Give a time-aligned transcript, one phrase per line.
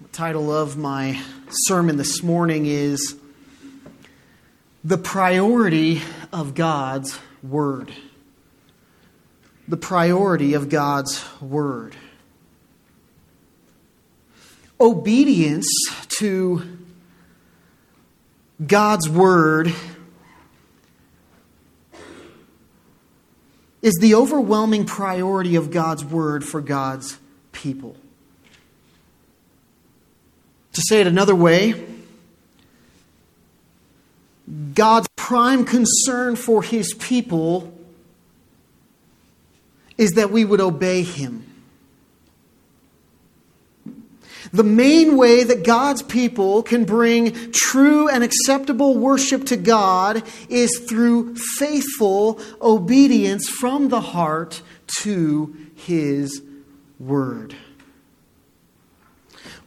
[0.00, 1.20] The title of my
[1.50, 3.16] sermon this morning is
[4.82, 6.00] The Priority
[6.32, 7.92] of God's Word.
[9.68, 11.96] The priority of God's Word.
[14.80, 15.68] Obedience
[16.18, 16.62] to
[18.66, 19.74] God's Word
[23.82, 27.18] is the overwhelming priority of God's Word for God's
[27.52, 27.96] people.
[30.72, 31.74] To say it another way,
[34.74, 37.72] God's prime concern for his people
[39.96, 41.50] is that we would obey him.
[44.52, 50.80] The main way that God's people can bring true and acceptable worship to God is
[50.88, 54.62] through faithful obedience from the heart
[55.02, 56.42] to His
[56.98, 57.54] Word.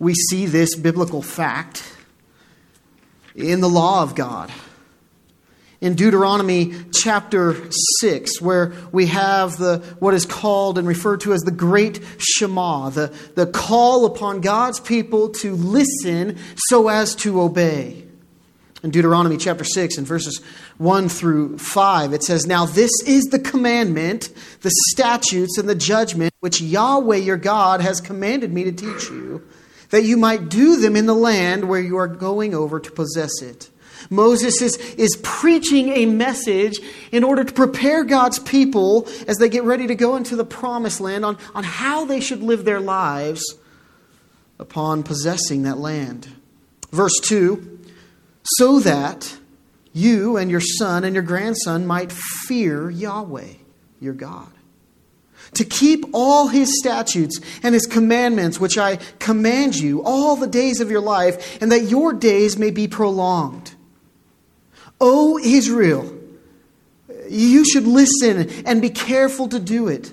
[0.03, 1.81] We see this biblical fact
[3.37, 4.51] in the law of God.
[5.79, 7.55] In Deuteronomy chapter
[8.01, 12.89] 6, where we have the, what is called and referred to as the Great Shema,
[12.89, 16.37] the, the call upon God's people to listen
[16.67, 18.03] so as to obey.
[18.83, 20.41] In Deuteronomy chapter 6, and verses
[20.79, 26.33] 1 through 5, it says, Now this is the commandment, the statutes, and the judgment
[26.41, 29.41] which Yahweh your God has commanded me to teach you
[29.93, 33.43] that you might do them in the land where you are going over to possess
[33.43, 33.69] it.
[34.09, 36.79] Moses is, is preaching a message
[37.11, 40.99] in order to prepare God's people as they get ready to go into the promised
[40.99, 43.43] land on, on how they should live their lives
[44.57, 46.27] upon possessing that land.
[46.91, 47.69] Verse 2
[48.57, 49.37] so that
[49.93, 53.53] you and your son and your grandson might fear Yahweh,
[54.01, 54.52] your God
[55.55, 60.79] to keep all his statutes and his commandments, which I command you all the days
[60.79, 63.73] of your life, and that your days may be prolonged.
[64.99, 66.17] O Israel,
[67.29, 70.11] you should listen and be careful to do it,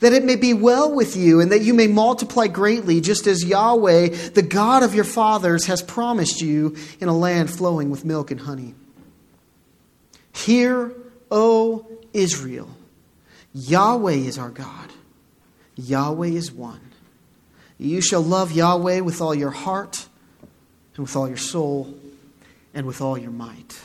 [0.00, 3.44] that it may be well with you, and that you may multiply greatly, just as
[3.44, 8.30] Yahweh, the God of your fathers, has promised you in a land flowing with milk
[8.30, 8.74] and honey.
[10.32, 10.92] Hear,
[11.30, 12.68] O Israel
[13.52, 14.90] Yahweh is our God.
[15.76, 16.80] Yahweh is one.
[17.78, 20.06] You shall love Yahweh with all your heart,
[20.94, 21.94] and with all your soul,
[22.74, 23.80] and with all your might.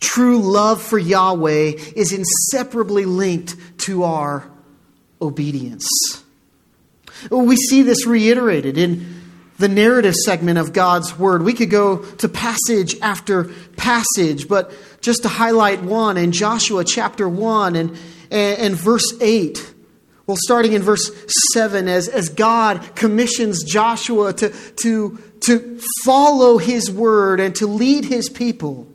[0.00, 4.48] True love for Yahweh is inseparably linked to our
[5.20, 5.88] obedience.
[7.30, 9.22] We see this reiterated in
[9.58, 11.42] the narrative segment of God's Word.
[11.42, 17.28] We could go to passage after passage, but just to highlight one in Joshua chapter
[17.28, 17.90] 1 and,
[18.30, 19.74] and, and verse 8.
[20.26, 21.10] Well, starting in verse
[21.54, 28.04] 7, as, as God commissions Joshua to, to, to follow his word and to lead
[28.04, 28.86] his people.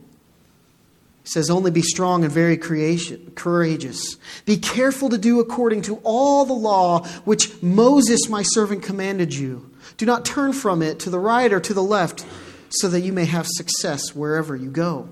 [1.24, 4.18] He says, Only be strong and very creation, courageous.
[4.46, 9.72] Be careful to do according to all the law which Moses, my servant, commanded you.
[9.98, 12.26] Do not turn from it to the right or to the left,
[12.70, 15.10] so that you may have success wherever you go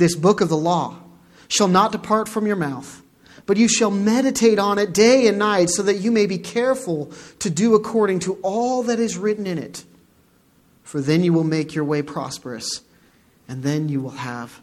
[0.00, 0.98] this book of the law
[1.46, 3.02] shall not depart from your mouth,
[3.46, 7.12] but you shall meditate on it day and night, so that you may be careful
[7.38, 9.84] to do according to all that is written in it.
[10.82, 12.82] For then you will make your way prosperous,
[13.46, 14.60] and then you will have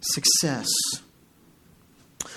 [0.00, 0.68] success.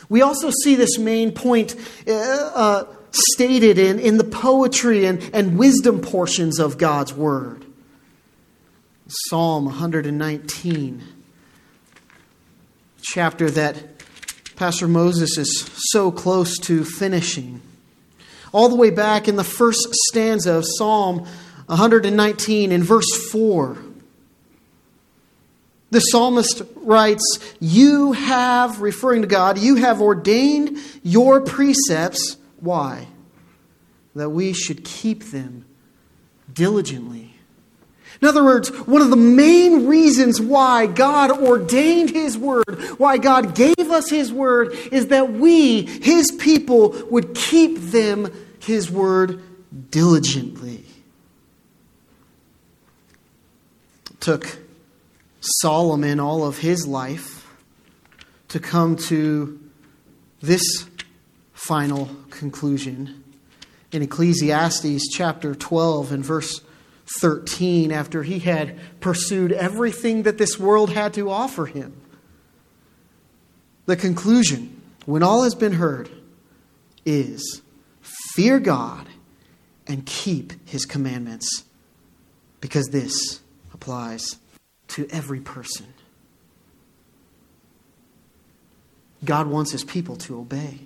[0.09, 1.75] We also see this main point
[2.07, 7.65] uh, uh, stated in, in the poetry and, and wisdom portions of God's Word.
[9.07, 11.18] Psalm 119
[13.11, 13.75] chapter that
[14.55, 17.61] Pastor Moses is so close to finishing.
[18.51, 21.25] All the way back in the first stanza of Psalm
[21.65, 23.77] 119 in verse 4.
[25.91, 32.37] The psalmist writes, You have, referring to God, you have ordained your precepts.
[32.59, 33.07] Why?
[34.13, 35.65] That we should keep them
[36.53, 37.28] diligently.
[38.21, 43.55] In other words, one of the main reasons why God ordained His Word, why God
[43.55, 49.41] gave us His Word, is that we, His people, would keep them, His Word,
[49.91, 50.83] diligently.
[54.11, 54.59] It took
[55.41, 57.47] Solomon all of his life
[58.49, 59.59] to come to
[60.41, 60.85] this
[61.53, 63.23] final conclusion.
[63.91, 66.61] In Ecclesiastes chapter 12 and verse
[67.17, 71.99] 13 after he had pursued everything that this world had to offer him.
[73.85, 76.09] The conclusion, when all has been heard,
[77.05, 77.61] is
[78.35, 79.07] fear God
[79.87, 81.63] and keep his commandments,
[82.61, 83.39] because this
[83.73, 84.37] applies
[84.89, 85.87] to every person.
[89.25, 90.81] God wants his people to obey.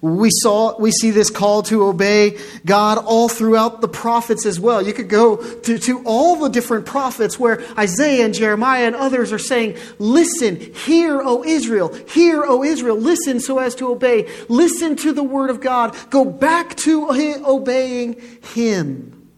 [0.00, 4.82] We saw we see this call to obey God all throughout the prophets as well.
[4.82, 9.32] You could go to, to all the different prophets where Isaiah and Jeremiah and others
[9.32, 14.28] are saying, Listen, hear, O Israel, hear, O Israel, listen so as to obey.
[14.48, 15.96] Listen to the word of God.
[16.10, 17.08] Go back to
[17.46, 18.20] obeying
[18.54, 19.30] Him.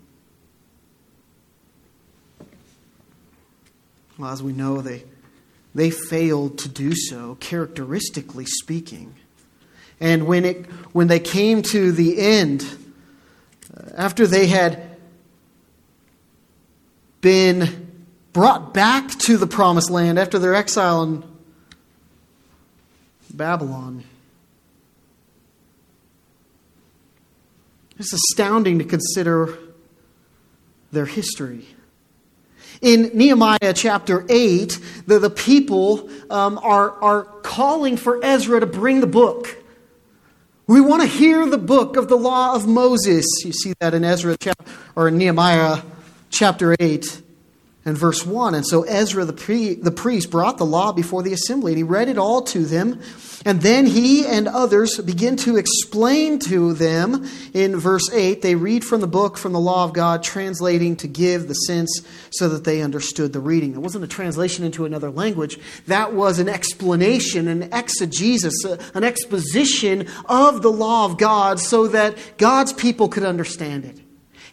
[4.19, 5.05] Well, as we know, they
[5.77, 9.15] they failed to do so, characteristically speaking.
[10.01, 12.67] And when, it, when they came to the end,
[13.75, 14.97] uh, after they had
[17.21, 17.93] been
[18.33, 21.25] brought back to the promised land after their exile in
[23.33, 24.05] Babylon,
[27.99, 29.59] it's astounding to consider
[30.93, 31.67] their history.
[32.83, 39.01] In Nehemiah chapter 8, the, the people um, are, are calling for Ezra to bring
[39.01, 39.57] the book.
[40.69, 43.25] We want to hear the book of the law of Moses.
[43.45, 44.65] You see that in Ezra chapter,
[44.97, 45.83] or in Nehemiah
[46.31, 47.23] chapter 8
[47.87, 48.56] and verse 1.
[48.56, 51.85] And so Ezra the, pre, the priest brought the law before the assembly, and he
[51.85, 53.00] read it all to them.
[53.44, 58.43] And then he and others begin to explain to them in verse 8.
[58.43, 62.03] They read from the book, from the law of God, translating to give the sense
[62.31, 63.75] so that they understood the reading.
[63.75, 70.09] It wasn't a translation into another language, that was an explanation, an exegesis, an exposition
[70.25, 74.00] of the law of God so that God's people could understand it.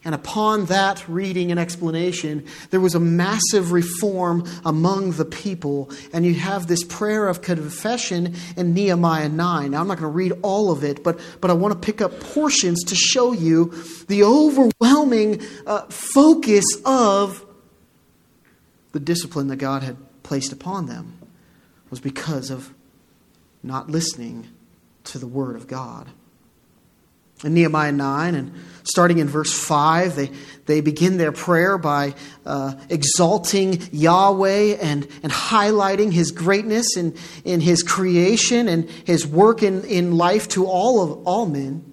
[0.05, 5.89] And upon that reading and explanation, there was a massive reform among the people.
[6.11, 9.71] And you have this prayer of confession in Nehemiah 9.
[9.71, 12.01] Now, I'm not going to read all of it, but, but I want to pick
[12.01, 13.73] up portions to show you
[14.07, 17.45] the overwhelming uh, focus of
[18.91, 21.17] the discipline that God had placed upon them
[21.89, 22.73] was because of
[23.61, 24.49] not listening
[25.05, 26.09] to the Word of God
[27.43, 28.53] in Nehemiah 9 and
[28.83, 30.31] starting in verse 5, they,
[30.65, 37.61] they begin their prayer by uh, exalting Yahweh and, and highlighting his greatness in, in
[37.61, 41.89] his creation and his work in, in life to all of all men.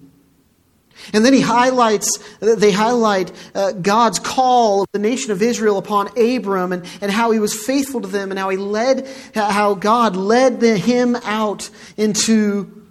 [1.13, 6.15] And then he highlights, they highlight uh, God's call of the nation of Israel upon
[6.17, 10.15] Abram and, and how he was faithful to them and how he led, how God
[10.15, 12.85] led the, him out into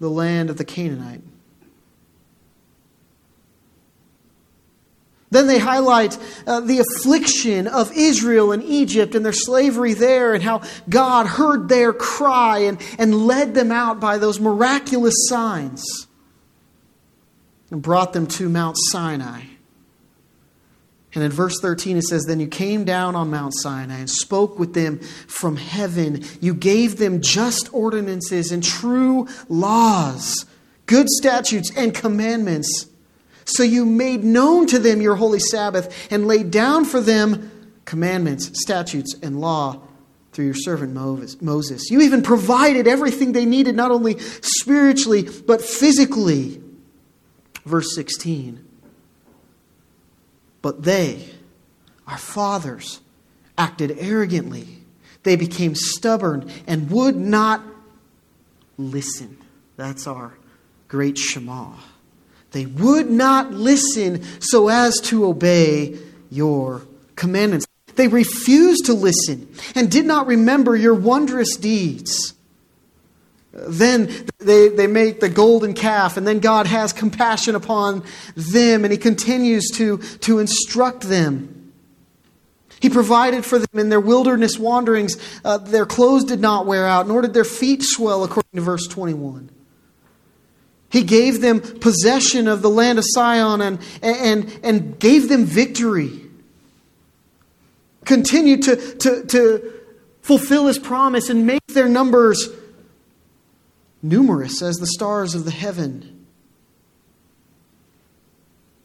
[0.00, 1.22] the land of the Canaanite.
[5.30, 6.16] Then they highlight
[6.46, 11.68] uh, the affliction of Israel and Egypt and their slavery there, and how God heard
[11.68, 16.06] their cry and, and led them out by those miraculous signs
[17.70, 19.42] and brought them to Mount Sinai.
[21.14, 24.58] And in verse 13 it says, Then you came down on Mount Sinai and spoke
[24.58, 26.22] with them from heaven.
[26.40, 30.46] You gave them just ordinances and true laws,
[30.86, 32.86] good statutes and commandments
[33.48, 37.50] so you made known to them your holy Sabbath and laid down for them
[37.84, 39.80] commandments, statutes, and law
[40.32, 40.92] through your servant
[41.42, 41.90] Moses.
[41.90, 46.62] You even provided everything they needed, not only spiritually, but physically.
[47.64, 48.64] Verse 16.
[50.60, 51.28] But they,
[52.06, 53.00] our fathers,
[53.56, 54.68] acted arrogantly.
[55.22, 57.62] They became stubborn and would not
[58.76, 59.38] listen.
[59.76, 60.34] That's our
[60.88, 61.72] great Shema.
[62.52, 65.98] They would not listen so as to obey
[66.30, 66.82] your
[67.16, 67.66] commandments.
[67.96, 72.34] They refused to listen and did not remember your wondrous deeds.
[73.52, 78.04] Then they, they make the golden calf, and then God has compassion upon
[78.36, 81.72] them, and He continues to, to instruct them.
[82.80, 85.16] He provided for them in their wilderness wanderings.
[85.44, 88.86] Uh, their clothes did not wear out, nor did their feet swell, according to verse
[88.86, 89.50] 21.
[90.90, 96.24] He gave them possession of the land of Sihon and, and, and gave them victory.
[98.04, 99.72] Continued to, to, to
[100.22, 102.48] fulfill his promise and make their numbers
[104.02, 106.26] numerous as the stars of the heaven.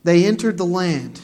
[0.03, 1.21] They entered the land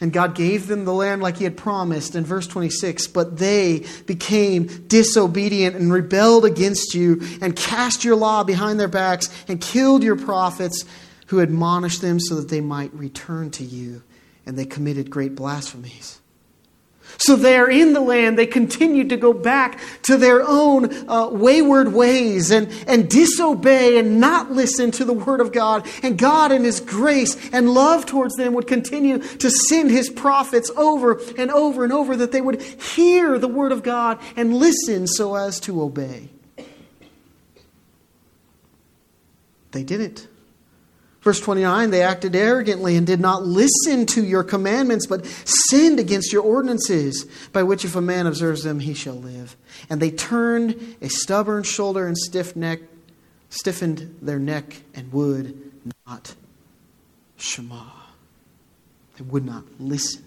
[0.00, 3.08] and God gave them the land like He had promised in verse 26.
[3.08, 9.28] But they became disobedient and rebelled against you and cast your law behind their backs
[9.48, 10.84] and killed your prophets
[11.26, 14.02] who admonished them so that they might return to you.
[14.46, 16.20] And they committed great blasphemies.
[17.16, 21.92] So there in the land, they continued to go back to their own uh, wayward
[21.92, 25.86] ways and, and disobey and not listen to the word of God.
[26.02, 30.70] And God, in His grace and love towards them, would continue to send His prophets
[30.76, 35.06] over and over and over that they would hear the word of God and listen
[35.06, 36.28] so as to obey.
[39.72, 40.28] They didn't.
[41.28, 46.32] Verse 29 they acted arrogantly and did not listen to your commandments, but sinned against
[46.32, 49.54] your ordinances, by which if a man observes them, he shall live.
[49.90, 52.80] And they turned a stubborn shoulder and stiff neck,
[53.50, 55.70] stiffened their neck, and would
[56.06, 56.34] not
[57.36, 57.84] Shema.
[59.18, 60.24] They would not listen.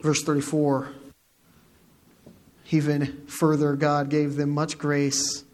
[0.00, 0.92] Verse 34
[2.70, 5.44] Even further, God gave them much grace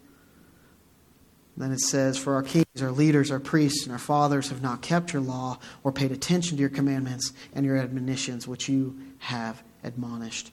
[1.57, 4.81] then it says, For our kings, our leaders, our priests, and our fathers have not
[4.81, 9.63] kept your law or paid attention to your commandments and your admonitions, which you have
[9.83, 10.51] admonished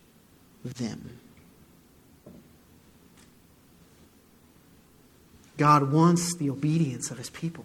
[0.64, 1.18] them.
[5.56, 7.64] God wants the obedience of his people.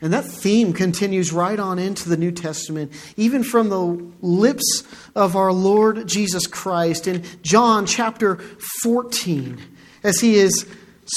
[0.00, 4.84] And that theme continues right on into the New Testament, even from the lips
[5.16, 8.36] of our Lord Jesus Christ in John chapter
[8.82, 9.60] 14,
[10.04, 10.66] as he is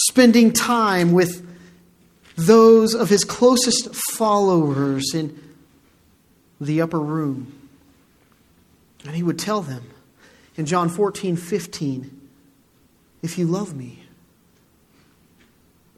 [0.08, 1.48] spending time with
[2.36, 5.38] those of his closest followers in
[6.60, 7.70] the upper room.
[9.06, 9.90] And he would tell them
[10.56, 12.22] in John 14 15,
[13.22, 14.04] If you love me,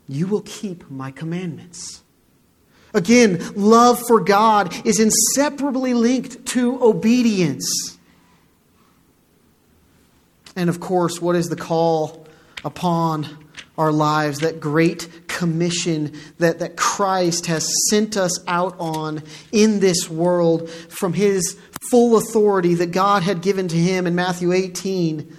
[0.08, 2.02] you will keep my commandments.
[2.94, 7.98] Again, love for God is inseparably linked to obedience.
[10.56, 12.28] And of course, what is the call
[12.64, 13.43] upon
[13.77, 20.10] our lives, that great commission that, that Christ has sent us out on in this
[20.10, 21.58] world from his
[21.89, 25.38] full authority that God had given to him in Matthew 18.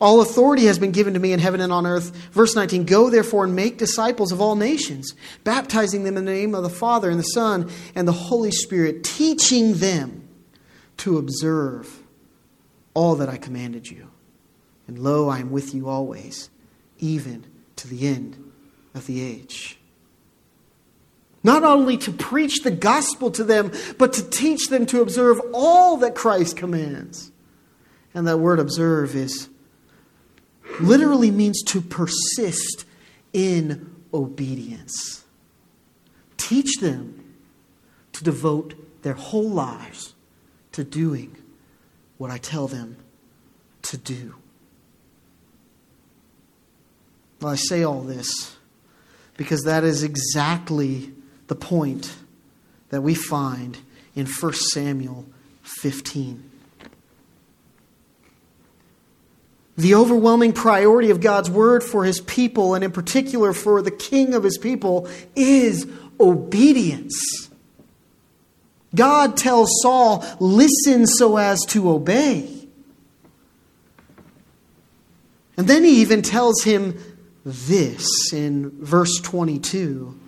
[0.00, 2.14] All authority has been given to me in heaven and on earth.
[2.32, 6.54] Verse 19 Go therefore and make disciples of all nations, baptizing them in the name
[6.54, 10.28] of the Father and the Son and the Holy Spirit, teaching them
[10.98, 12.02] to observe
[12.94, 14.10] all that I commanded you.
[14.86, 16.48] And lo, I am with you always,
[16.98, 17.44] even
[17.78, 18.52] to the end
[18.94, 19.78] of the age.
[21.42, 25.96] Not only to preach the gospel to them, but to teach them to observe all
[25.98, 27.30] that Christ commands.
[28.12, 29.48] And that word observe is
[30.80, 32.84] literally means to persist
[33.32, 35.24] in obedience.
[36.36, 37.34] Teach them
[38.12, 40.14] to devote their whole lives
[40.72, 41.36] to doing
[42.16, 42.96] what I tell them
[43.82, 44.34] to do.
[47.40, 48.56] Well, I say all this
[49.36, 51.12] because that is exactly
[51.46, 52.14] the point
[52.90, 53.78] that we find
[54.14, 55.26] in 1 Samuel
[55.62, 56.50] 15.
[59.76, 64.34] The overwhelming priority of God's word for his people, and in particular for the king
[64.34, 65.86] of his people, is
[66.18, 67.48] obedience.
[68.92, 72.66] God tells Saul, listen so as to obey.
[75.56, 76.98] And then he even tells him
[77.44, 80.18] this in verse 22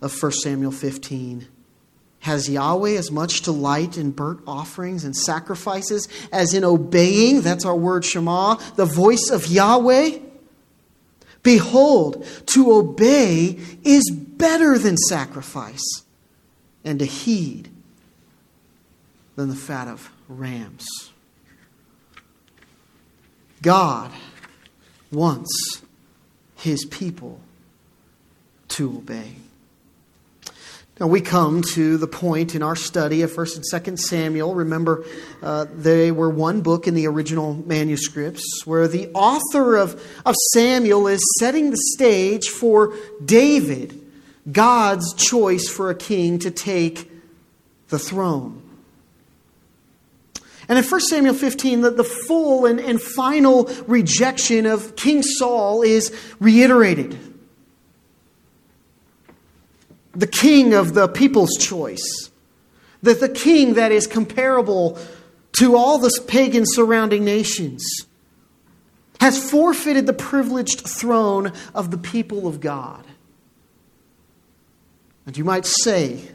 [0.00, 1.48] of 1 Samuel 15.
[2.20, 7.76] Has Yahweh as much delight in burnt offerings and sacrifices as in obeying, that's our
[7.76, 10.18] word Shema, the voice of Yahweh?
[11.42, 16.02] Behold, to obey is better than sacrifice,
[16.84, 17.70] and to heed
[19.36, 20.86] than the fat of rams.
[23.62, 24.10] God
[25.10, 25.82] wants
[26.58, 27.40] his people
[28.68, 29.36] to obey.
[31.00, 34.56] Now we come to the point in our study of 1st and 2nd Samuel.
[34.56, 35.04] Remember,
[35.40, 41.06] uh, they were one book in the original manuscripts where the author of, of Samuel
[41.06, 44.00] is setting the stage for David,
[44.50, 47.08] God's choice for a king to take
[47.88, 48.67] the throne.
[50.68, 55.82] And in 1 Samuel 15, the, the full and, and final rejection of King Saul
[55.82, 57.18] is reiterated.
[60.12, 62.30] The king of the people's choice,
[63.02, 64.98] that the king that is comparable
[65.52, 67.82] to all the pagan surrounding nations,
[69.20, 73.04] has forfeited the privileged throne of the people of God.
[75.24, 76.28] And you might say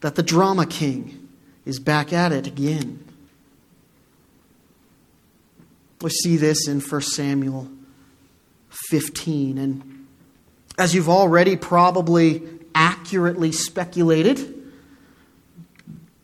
[0.00, 1.28] that the drama king
[1.64, 3.07] is back at it again.
[6.00, 7.68] We see this in 1 Samuel
[8.88, 9.58] 15.
[9.58, 10.06] And
[10.78, 12.42] as you've already probably
[12.74, 14.54] accurately speculated,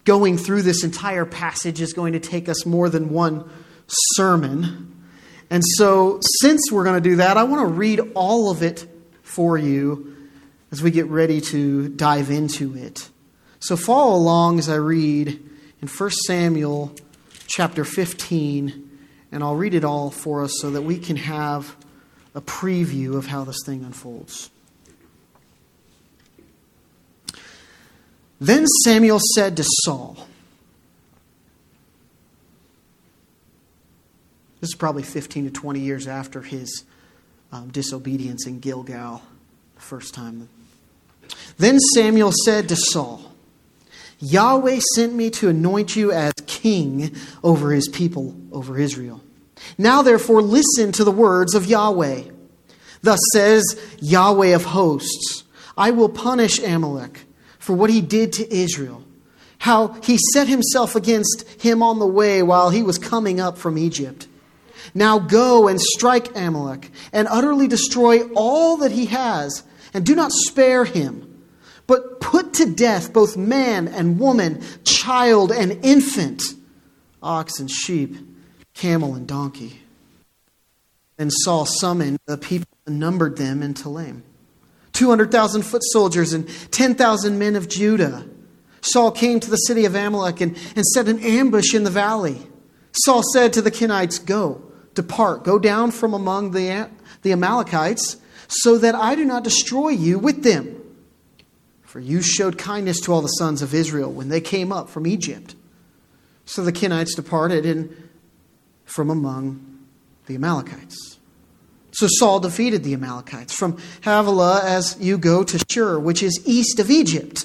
[0.04, 3.50] going through this entire passage is going to take us more than one
[3.86, 5.04] sermon.
[5.50, 8.86] And so, since we're going to do that, I want to read all of it
[9.22, 10.16] for you
[10.70, 13.08] as we get ready to dive into it.
[13.60, 15.28] So, follow along as I read
[15.82, 16.94] in 1 Samuel
[17.46, 18.83] chapter 15,
[19.34, 21.74] and I'll read it all for us so that we can have
[22.36, 24.48] a preview of how this thing unfolds.
[28.40, 30.28] Then Samuel said to Saul,
[34.60, 36.84] This is probably 15 to 20 years after his
[37.52, 39.20] um, disobedience in Gilgal
[39.74, 40.48] the first time.
[41.58, 43.23] Then Samuel said to Saul,
[44.18, 49.20] Yahweh sent me to anoint you as king over his people, over Israel.
[49.78, 52.24] Now, therefore, listen to the words of Yahweh.
[53.02, 55.44] Thus says Yahweh of hosts
[55.76, 57.26] I will punish Amalek
[57.58, 59.04] for what he did to Israel,
[59.58, 63.76] how he set himself against him on the way while he was coming up from
[63.76, 64.28] Egypt.
[64.94, 70.32] Now go and strike Amalek and utterly destroy all that he has, and do not
[70.32, 71.33] spare him,
[71.86, 76.42] but put to death both man and woman, child and infant,
[77.22, 78.16] ox and sheep,
[78.74, 79.80] camel and donkey.
[81.16, 84.22] Then Saul summoned the people and numbered them in Telaim
[84.92, 88.26] 200,000 foot soldiers and 10,000 men of Judah.
[88.80, 92.38] Saul came to the city of Amalek and, and set an ambush in the valley.
[93.04, 94.62] Saul said to the Kenites, Go
[94.94, 96.88] Depart, go down from among the,
[97.22, 100.80] the Amalekites, so that I do not destroy you with them.
[101.94, 105.06] For you showed kindness to all the sons of Israel when they came up from
[105.06, 105.54] Egypt.
[106.44, 108.10] So the Kenites departed and
[108.84, 109.78] from among
[110.26, 111.20] the Amalekites.
[111.92, 116.80] So Saul defeated the Amalekites from Havilah as you go to Shur, which is east
[116.80, 117.44] of Egypt.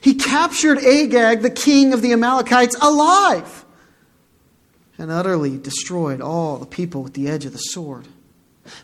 [0.00, 3.66] He captured Agag, the king of the Amalekites, alive
[4.96, 8.08] and utterly destroyed all the people with the edge of the sword.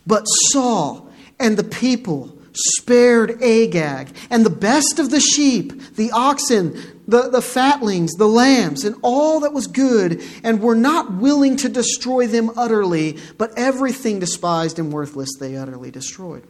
[0.07, 6.75] But Saul and the people spared Agag and the best of the sheep, the oxen,
[7.07, 11.69] the, the fatlings, the lambs, and all that was good, and were not willing to
[11.69, 16.47] destroy them utterly, but everything despised and worthless they utterly destroyed.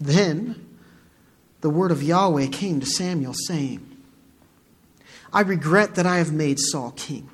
[0.00, 0.64] Then
[1.60, 3.84] the word of Yahweh came to Samuel, saying,
[5.32, 7.28] I regret that I have made Saul king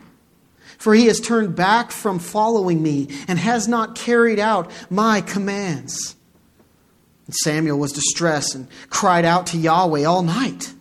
[0.79, 6.15] for he has turned back from following me and has not carried out my commands.
[7.27, 10.73] And Samuel was distressed and cried out to Yahweh all night.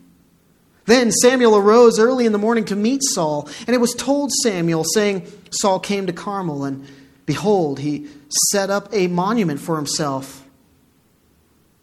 [0.85, 4.83] Then Samuel arose early in the morning to meet Saul, and it was told Samuel,
[4.93, 6.85] saying, Saul came to Carmel, and
[7.25, 8.09] behold, he
[8.49, 10.45] set up a monument for himself,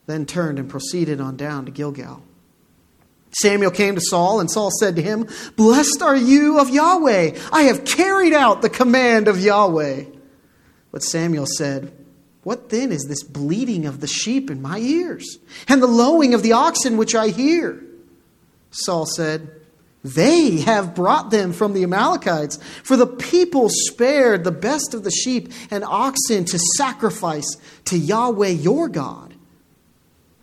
[0.07, 2.23] then turned and proceeded on down to Gilgal.
[3.33, 7.39] Samuel came to Saul, and Saul said to him, Blessed are you of Yahweh.
[7.53, 10.05] I have carried out the command of Yahweh.
[10.91, 11.93] But Samuel said,
[12.43, 16.43] What then is this bleating of the sheep in my ears, and the lowing of
[16.43, 17.83] the oxen which I hear?
[18.71, 19.51] Saul said,
[20.03, 25.11] They have brought them from the Amalekites, for the people spared the best of the
[25.11, 29.35] sheep and oxen to sacrifice to Yahweh your God.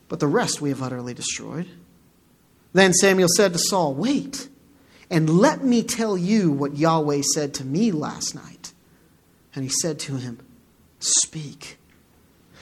[0.08, 1.68] But the rest we have utterly destroyed.
[2.74, 4.48] Then Samuel said to Saul, Wait,
[5.10, 8.74] and let me tell you what Yahweh said to me last night.
[9.56, 10.40] And he said to him,
[11.00, 11.78] Speak.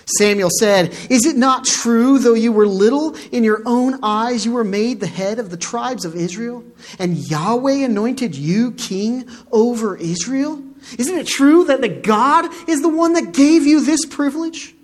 [0.05, 4.53] Samuel said, Is it not true, though you were little, in your own eyes you
[4.53, 6.63] were made the head of the tribes of Israel?
[6.99, 10.61] And Yahweh anointed you king over Israel?
[10.99, 14.75] Isn't it true that the God is the one that gave you this privilege?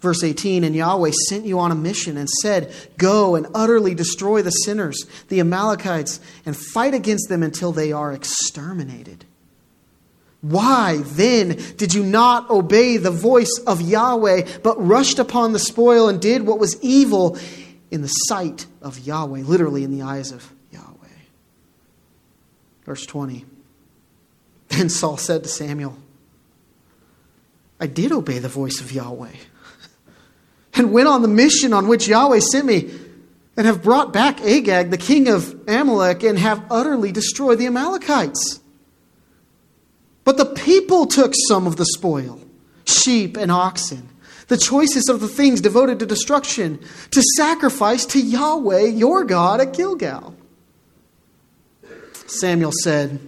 [0.00, 4.42] Verse 18 And Yahweh sent you on a mission and said, Go and utterly destroy
[4.42, 9.24] the sinners, the Amalekites, and fight against them until they are exterminated.
[10.44, 16.10] Why then did you not obey the voice of Yahweh, but rushed upon the spoil
[16.10, 17.38] and did what was evil
[17.90, 21.08] in the sight of Yahweh, literally in the eyes of Yahweh?
[22.84, 23.46] Verse 20
[24.68, 25.96] Then Saul said to Samuel,
[27.80, 29.32] I did obey the voice of Yahweh
[30.74, 32.90] and went on the mission on which Yahweh sent me,
[33.56, 38.60] and have brought back Agag, the king of Amalek, and have utterly destroyed the Amalekites.
[40.24, 42.40] But the people took some of the spoil
[42.86, 44.08] sheep and oxen,
[44.48, 46.78] the choicest of the things devoted to destruction,
[47.10, 50.34] to sacrifice to Yahweh your God at Gilgal.
[52.26, 53.20] Samuel said,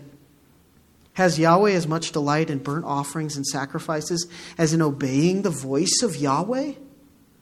[1.14, 4.26] Has Yahweh as much delight in burnt offerings and sacrifices
[4.58, 6.72] as in obeying the voice of Yahweh?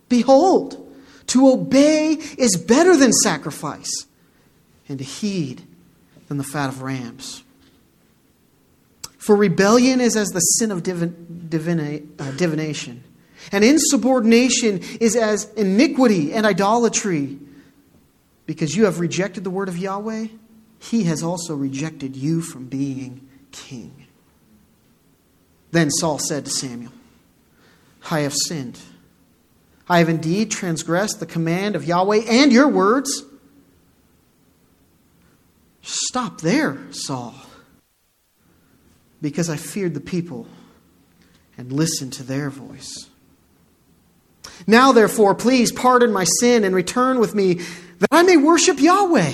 [0.09, 0.81] Behold,
[1.29, 4.07] To obey is better than sacrifice,
[4.89, 5.63] and to heed
[6.29, 7.44] than the fat of rams.
[9.25, 13.03] For rebellion is as the sin of divin, divina, uh, divination,
[13.53, 17.39] and insubordination is as iniquity and idolatry.
[18.45, 20.27] Because you have rejected the word of Yahweh,
[20.79, 24.07] he has also rejected you from being king.
[25.71, 26.93] Then Saul said to Samuel,
[28.11, 28.79] I have sinned.
[29.89, 33.23] I have indeed transgressed the command of Yahweh and your words.
[35.81, 37.35] Stop there, Saul,
[39.25, 40.47] because I feared the people
[41.57, 43.09] and listened to their voice.
[44.67, 47.55] Now, therefore, please pardon my sin and return with me
[48.01, 49.33] that I may worship Yahweh.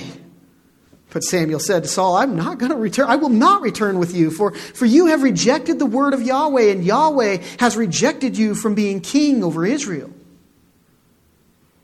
[1.09, 3.07] But Samuel said to Saul, I'm not going to return.
[3.09, 6.71] I will not return with you, for, for you have rejected the word of Yahweh,
[6.71, 10.09] and Yahweh has rejected you from being king over Israel.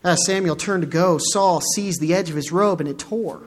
[0.02, 3.44] As Samuel turned to go, Saul seized the edge of his robe, and it tore.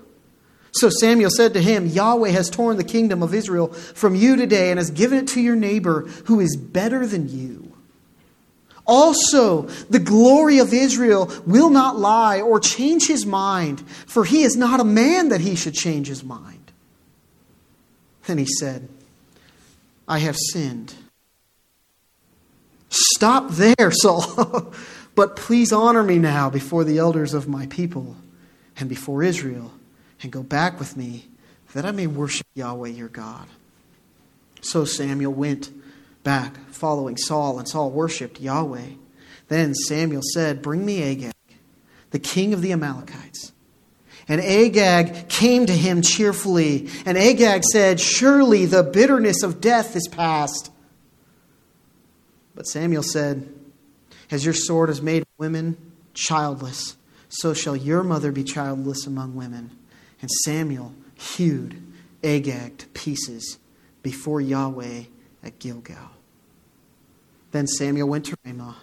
[0.72, 4.70] So Samuel said to him, Yahweh has torn the kingdom of Israel from you today
[4.70, 7.72] and has given it to your neighbor who is better than you.
[8.86, 14.56] Also, the glory of Israel will not lie or change his mind, for he is
[14.56, 16.72] not a man that he should change his mind.
[18.26, 18.88] Then he said,
[20.08, 20.94] I have sinned.
[22.88, 24.72] Stop there, Saul,
[25.14, 28.16] but please honor me now before the elders of my people
[28.76, 29.70] and before Israel,
[30.22, 31.26] and go back with me
[31.72, 33.46] that I may worship Yahweh your God.
[34.60, 35.70] So Samuel went
[36.22, 38.90] back, following Saul, and Saul worshipped Yahweh.
[39.48, 41.34] Then Samuel said, Bring me Agag,
[42.10, 43.52] the king of the Amalekites.
[44.28, 46.88] And Agag came to him cheerfully.
[47.04, 50.70] And Agag said, Surely the bitterness of death is past.
[52.54, 53.52] But Samuel said,
[54.30, 55.76] As your sword has made women
[56.14, 56.96] childless,
[57.28, 59.70] so shall your mother be childless among women.
[60.20, 61.82] And Samuel hewed
[62.22, 63.58] Agag to pieces
[64.02, 65.04] before Yahweh
[65.42, 66.10] at Gilgal.
[67.52, 68.76] Then Samuel went to Ramah,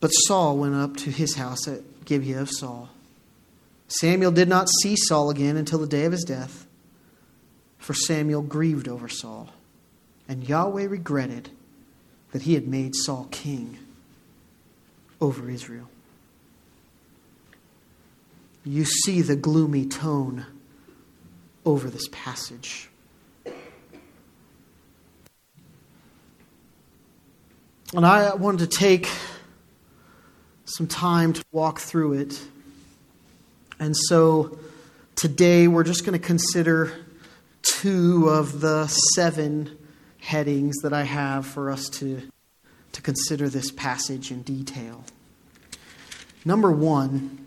[0.00, 2.90] but Saul went up to his house at Gibeah of Saul.
[3.88, 6.66] Samuel did not see Saul again until the day of his death,
[7.78, 9.50] for Samuel grieved over Saul,
[10.28, 11.50] and Yahweh regretted
[12.32, 13.78] that he had made Saul king
[15.20, 15.88] over Israel.
[18.64, 20.46] You see the gloomy tone
[21.66, 22.88] over this passage.
[27.94, 29.08] And I wanted to take
[30.64, 32.40] some time to walk through it.
[33.78, 34.58] And so
[35.14, 36.92] today we're just going to consider
[37.62, 39.78] two of the seven
[40.20, 42.22] headings that I have for us to,
[42.92, 45.04] to consider this passage in detail.
[46.44, 47.43] Number one,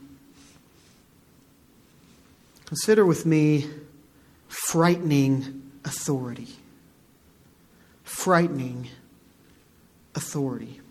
[2.68, 3.66] consider with me
[4.48, 6.50] frightening authority.
[8.04, 8.90] Frightening
[10.14, 10.82] authority.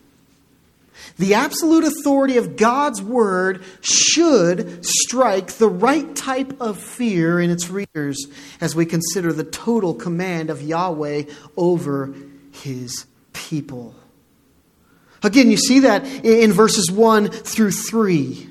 [1.18, 7.68] The absolute authority of God's word should strike the right type of fear in its
[7.68, 8.26] readers
[8.60, 11.24] as we consider the total command of Yahweh
[11.56, 12.14] over
[12.52, 13.94] his people.
[15.22, 18.48] Again, you see that in verses 1 through 3,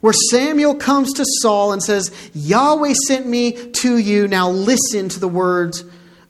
[0.00, 4.26] where Samuel comes to Saul and says, Yahweh sent me to you.
[4.28, 5.84] Now listen to the words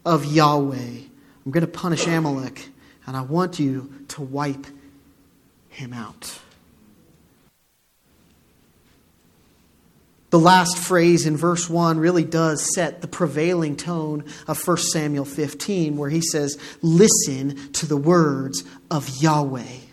[0.05, 0.77] of Yahweh.
[1.45, 2.69] I'm going to punish Amalek,
[3.07, 4.67] and I want you to wipe
[5.69, 6.39] him out.
[10.31, 15.25] The last phrase in verse 1 really does set the prevailing tone of 1 Samuel
[15.25, 19.89] 15, where he says, Listen to the words of Yahweh.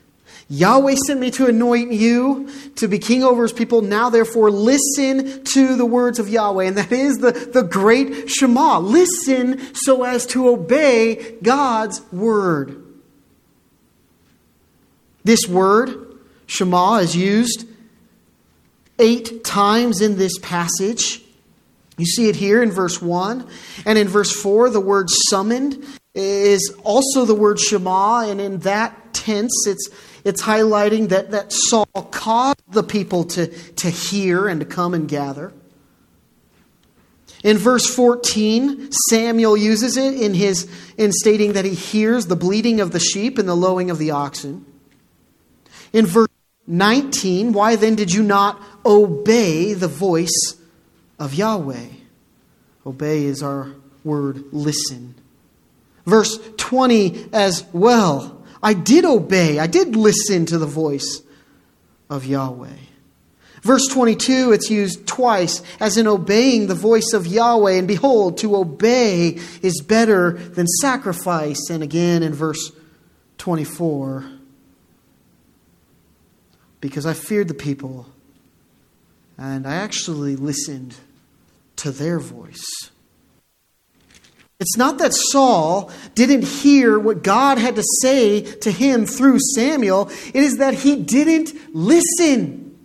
[0.49, 3.81] Yahweh sent me to anoint you to be king over his people.
[3.81, 6.65] Now, therefore, listen to the words of Yahweh.
[6.65, 8.79] And that is the, the great Shema.
[8.79, 12.81] Listen so as to obey God's word.
[15.25, 17.67] This word, Shema, is used
[18.99, 21.21] eight times in this passage.
[21.97, 23.45] You see it here in verse 1.
[23.85, 25.83] And in verse 4, the word summoned
[26.15, 28.21] is also the word Shema.
[28.21, 29.89] And in that tense, it's
[30.27, 35.07] it's highlighting that, that Saul caused the people to, to hear and to come and
[35.07, 35.53] gather.
[37.45, 42.81] In verse 14, Samuel uses it in, his, in stating that he hears the bleating
[42.81, 44.65] of the sheep and the lowing of the oxen.
[45.93, 46.27] In verse
[46.67, 50.57] 19, why then did you not obey the voice
[51.17, 51.87] of Yahweh?
[52.85, 53.71] Obey is our
[54.03, 55.15] word listen.
[56.05, 58.36] Verse 20 as well.
[58.67, 61.21] I did obey, I did listen to the voice
[62.09, 62.75] of Yahweh.
[63.61, 67.71] Verse 22, it's used twice as in obeying the voice of Yahweh.
[67.71, 71.69] And behold, to obey is better than sacrifice.
[71.69, 72.73] And again in verse
[73.37, 74.29] 24,
[76.81, 78.05] because I feared the people
[79.37, 80.93] and I actually listened
[81.77, 82.65] to their voice.
[84.59, 90.09] It's not that Saul didn't hear what God had to say to him through Samuel,
[90.33, 92.75] it is that he didn't listen.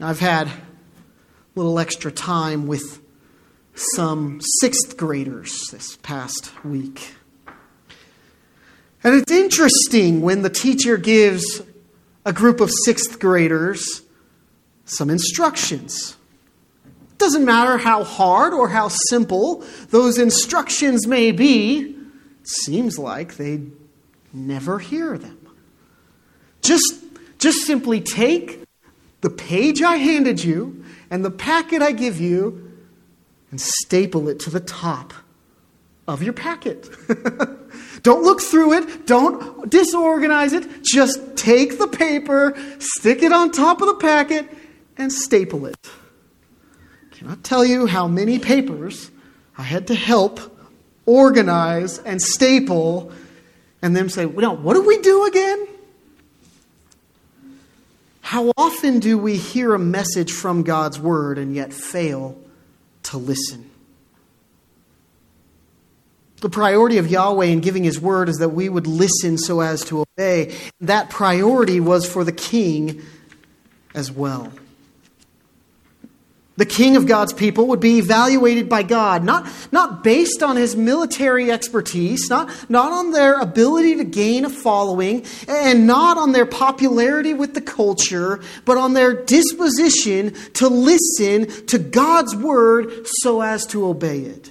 [0.00, 0.52] I've had a
[1.54, 3.00] little extra time with
[3.74, 7.14] some sixth graders this past week.
[9.04, 11.60] And it's interesting when the teacher gives
[12.24, 14.02] a group of sixth graders
[14.86, 16.16] some instructions.
[17.22, 21.94] Doesn't matter how hard or how simple those instructions may be,
[22.42, 23.60] seems like they
[24.32, 25.38] never hear them.
[26.62, 26.96] Just,
[27.38, 28.64] just simply take
[29.20, 32.72] the page I handed you and the packet I give you
[33.52, 35.14] and staple it to the top
[36.08, 36.90] of your packet.
[38.02, 40.82] don't look through it, don't disorganize it.
[40.82, 44.48] Just take the paper, stick it on top of the packet,
[44.98, 45.76] and staple it.
[47.22, 49.08] Cannot tell you how many papers
[49.56, 50.40] I had to help
[51.06, 53.12] organize and staple,
[53.80, 55.68] and then say, well, what do we do again?
[58.22, 62.36] How often do we hear a message from God's Word and yet fail
[63.04, 63.70] to listen?
[66.40, 69.84] The priority of Yahweh in giving His Word is that we would listen so as
[69.84, 70.56] to obey.
[70.80, 73.00] That priority was for the king
[73.94, 74.52] as well.
[76.56, 80.76] The king of God's people would be evaluated by God, not, not based on his
[80.76, 86.44] military expertise, not, not on their ability to gain a following, and not on their
[86.44, 93.64] popularity with the culture, but on their disposition to listen to God's word so as
[93.68, 94.50] to obey it.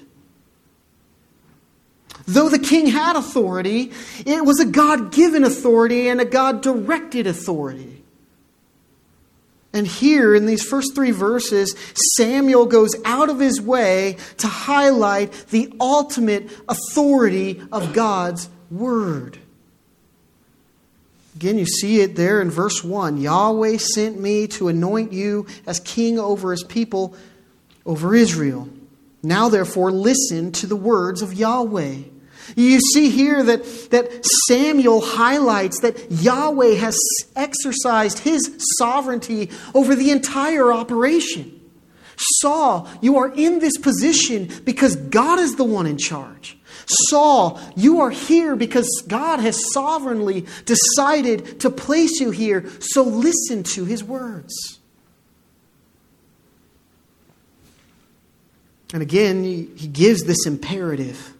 [2.25, 3.91] Though the king had authority,
[4.25, 8.00] it was a God given authority and a God directed authority.
[9.73, 11.75] And here in these first three verses,
[12.17, 19.37] Samuel goes out of his way to highlight the ultimate authority of God's word.
[21.35, 25.79] Again, you see it there in verse 1 Yahweh sent me to anoint you as
[25.79, 27.15] king over his people,
[27.85, 28.67] over Israel.
[29.23, 31.99] Now, therefore, listen to the words of Yahweh.
[32.55, 36.97] You see here that, that Samuel highlights that Yahweh has
[37.35, 38.41] exercised his
[38.77, 41.59] sovereignty over the entire operation.
[42.39, 46.57] Saul, you are in this position because God is the one in charge.
[47.09, 53.63] Saul, you are here because God has sovereignly decided to place you here, so listen
[53.63, 54.79] to his words.
[58.93, 61.33] And again, he gives this imperative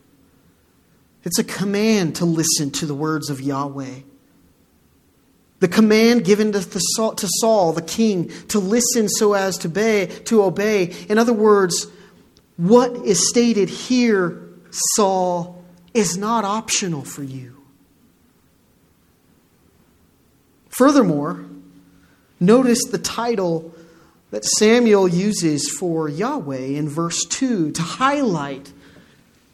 [1.24, 4.00] it's a command to listen to the words of Yahweh.
[5.60, 10.86] The command given to, Saul, the king, to listen so as to obey, to obey.
[11.08, 11.86] In other words,
[12.58, 14.42] what is stated here,
[14.96, 17.58] Saul, is not optional for you.
[20.70, 21.46] Furthermore,
[22.40, 23.76] notice the title
[24.32, 28.72] that Samuel uses for Yahweh in verse 2 to highlight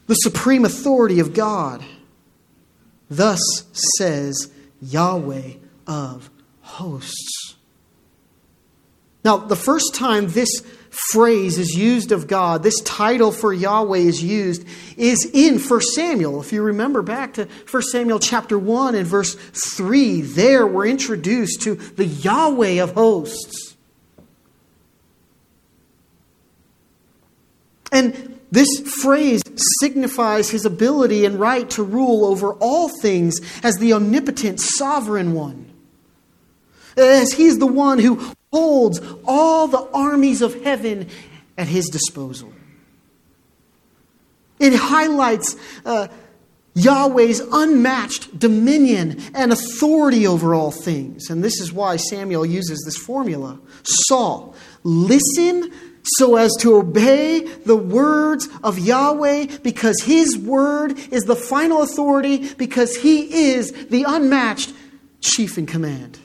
[0.08, 1.84] the supreme authority of God.
[3.10, 3.40] Thus
[3.98, 5.54] says Yahweh
[5.86, 6.30] of
[6.62, 7.56] hosts.
[9.24, 10.64] Now, the first time this
[11.12, 14.66] phrase is used of God, this title for Yahweh is used,
[14.96, 16.42] is in 1 Samuel.
[16.42, 21.62] If you remember back to 1 Samuel chapter 1 and verse 3, there we're introduced
[21.64, 23.76] to the Yahweh of hosts.
[27.92, 29.42] And this phrase
[29.80, 35.72] signifies his ability and right to rule over all things as the omnipotent sovereign one.
[36.96, 41.10] As he's the one who holds all the armies of heaven
[41.58, 42.54] at his disposal.
[44.60, 45.56] It highlights
[45.86, 46.08] uh,
[46.74, 51.30] Yahweh's unmatched dominion and authority over all things.
[51.30, 55.72] And this is why Samuel uses this formula Saul, listen
[56.16, 62.54] so as to obey the words of Yahweh because His word is the final authority,
[62.54, 64.74] because He is the unmatched
[65.22, 66.20] chief in command.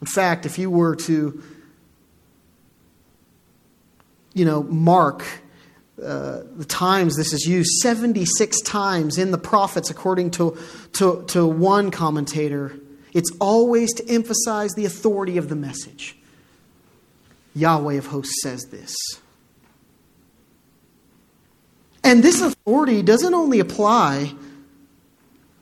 [0.00, 1.42] In fact, if you were to,
[4.34, 5.24] you know, mark
[6.02, 10.56] uh, the times this is used 76 times in the prophets, according to,
[10.94, 12.74] to, to one commentator.
[13.12, 16.16] It's always to emphasize the authority of the message.
[17.54, 18.94] Yahweh of hosts says this.
[22.02, 24.32] And this authority doesn't only apply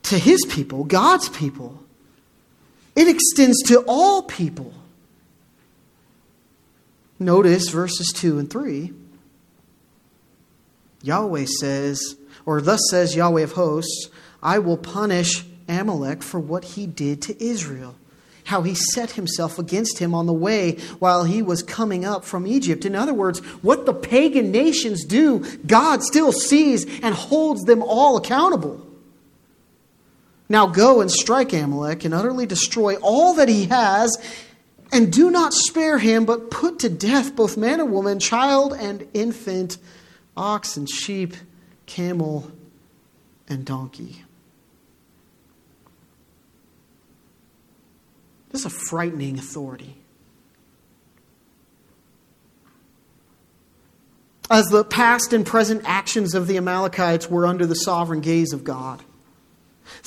[0.05, 1.83] to his people, God's people,
[2.97, 4.73] it extends to all people.
[7.19, 8.93] Notice verses 2 and 3.
[11.03, 14.09] Yahweh says, or thus says Yahweh of hosts,
[14.43, 17.97] I will punish Amalek for what he did to Israel,
[18.49, 22.47] how he set himself against him on the way while he was coming up from
[22.47, 22.87] Egypt.
[22.87, 28.17] In other words, what the pagan nations do, God still sees and holds them all
[28.17, 28.87] accountable.
[30.49, 34.17] Now go and strike Amalek and utterly destroy all that he has,
[34.91, 39.07] and do not spare him, but put to death both man and woman, child and
[39.13, 39.77] infant
[40.39, 41.35] ox and sheep,
[41.85, 42.51] camel
[43.47, 44.25] and donkey.
[48.51, 49.97] This is a frightening authority.
[54.51, 58.65] As the past and present actions of the Amalekites were under the sovereign gaze of
[58.65, 59.03] God.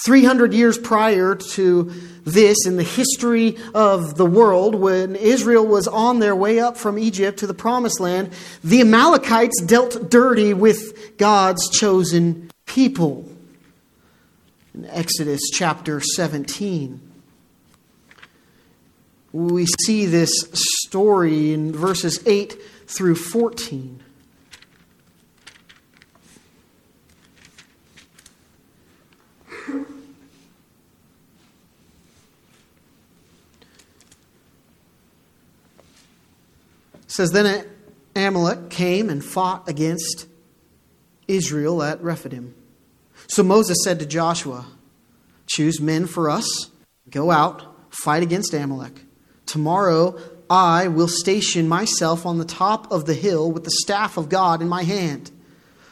[0.04, 1.92] 300 years prior to
[2.24, 6.98] this, in the history of the world, when Israel was on their way up from
[6.98, 8.32] Egypt to the Promised Land,
[8.64, 13.28] the Amalekites dealt dirty with God's chosen people.
[14.74, 17.11] In Exodus chapter 17,
[19.34, 24.04] we see this story in verses 8 through 14.
[37.12, 37.66] says then
[38.16, 40.28] Amalek came and fought against
[41.28, 42.56] Israel at Rephidim.
[43.28, 44.66] So Moses said to Joshua,
[45.46, 46.72] Choose men for us,
[47.10, 49.02] go out, fight against Amalek.
[49.52, 50.18] Tomorrow
[50.50, 54.62] I will station myself on the top of the hill with the staff of God
[54.62, 55.30] in my hand.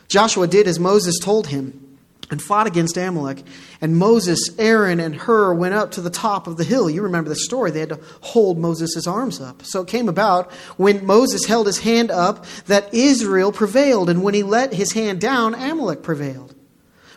[0.07, 1.97] Joshua did as Moses told him
[2.31, 3.43] and fought against Amalek.
[3.81, 6.89] And Moses, Aaron, and Hur went up to the top of the hill.
[6.89, 7.71] You remember the story.
[7.71, 9.61] They had to hold Moses' arms up.
[9.65, 14.33] So it came about when Moses held his hand up that Israel prevailed, and when
[14.33, 16.55] he let his hand down, Amalek prevailed.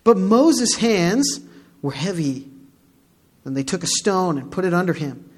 [0.02, 1.40] But Moses' hands
[1.82, 2.48] were heavy.
[3.44, 5.28] And they took a stone and put it under him,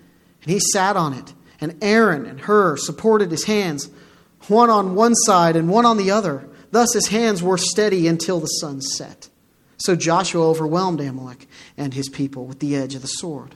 [0.44, 1.34] and he sat on it.
[1.60, 3.88] And Aaron and Hur supported his hands,
[4.48, 6.46] one on one side and one on the other.
[6.70, 9.28] Thus his hands were steady until the sun set.
[9.78, 13.54] So Joshua overwhelmed Amalek and his people with the edge of the sword.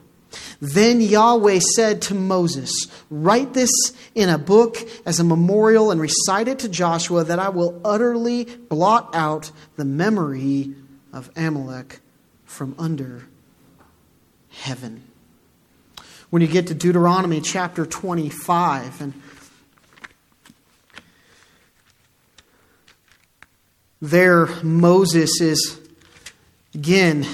[0.60, 3.70] Then Yahweh said to Moses, Write this
[4.14, 8.44] in a book as a memorial and recite it to Joshua, that I will utterly
[8.44, 10.74] blot out the memory
[11.12, 12.00] of Amalek
[12.44, 13.26] from under
[14.50, 15.07] heaven.
[16.30, 19.14] When you get to Deuteronomy chapter 25, and
[24.00, 25.80] there Moses is
[26.74, 27.26] Again,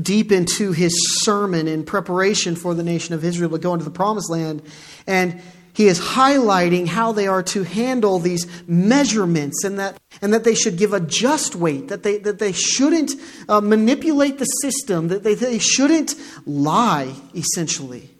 [0.00, 0.92] deep into his
[1.22, 4.62] sermon in preparation for the nation of Israel to go into the promised land.
[5.06, 5.40] And
[5.78, 10.56] he is highlighting how they are to handle these measurements and that, and that they
[10.56, 13.12] should give a just weight, that they, that they shouldn't
[13.48, 18.10] uh, manipulate the system, that they, they shouldn't lie, essentially.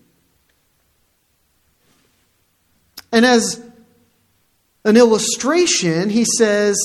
[3.10, 3.60] And as
[4.84, 6.76] an illustration, he says,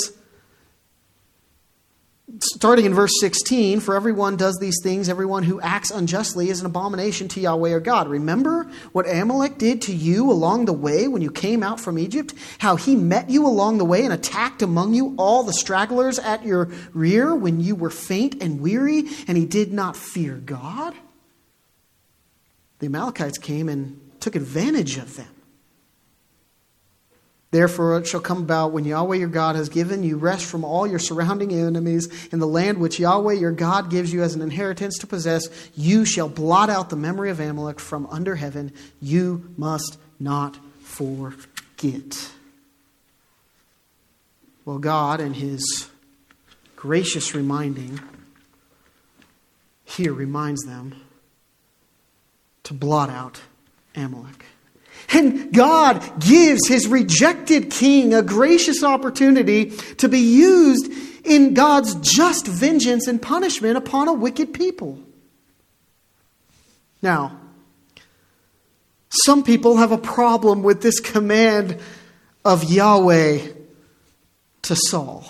[2.39, 6.65] starting in verse 16, for everyone does these things, everyone who acts unjustly is an
[6.65, 8.07] abomination to Yahweh or God.
[8.07, 12.33] Remember what Amalek did to you along the way when you came out from Egypt?
[12.59, 16.43] How he met you along the way and attacked among you all the stragglers at
[16.43, 20.93] your rear when you were faint and weary, and he did not fear God?
[22.79, 25.27] The Amalekites came and took advantage of them.
[27.53, 30.87] Therefore, it shall come about when Yahweh your God has given you rest from all
[30.87, 34.97] your surrounding enemies in the land which Yahweh your God gives you as an inheritance
[34.97, 38.73] to possess, you shall blot out the memory of Amalek from under heaven.
[38.99, 42.31] You must not forget.
[44.65, 45.89] Well, God, in His
[46.75, 47.99] gracious reminding,
[49.85, 51.03] here reminds them
[52.63, 53.41] to blot out
[53.95, 54.43] Amalek.
[55.09, 60.91] And God gives his rejected king a gracious opportunity to be used
[61.23, 64.99] in God's just vengeance and punishment upon a wicked people.
[67.01, 67.39] Now,
[69.25, 71.79] some people have a problem with this command
[72.43, 73.47] of Yahweh
[74.63, 75.25] to Saul.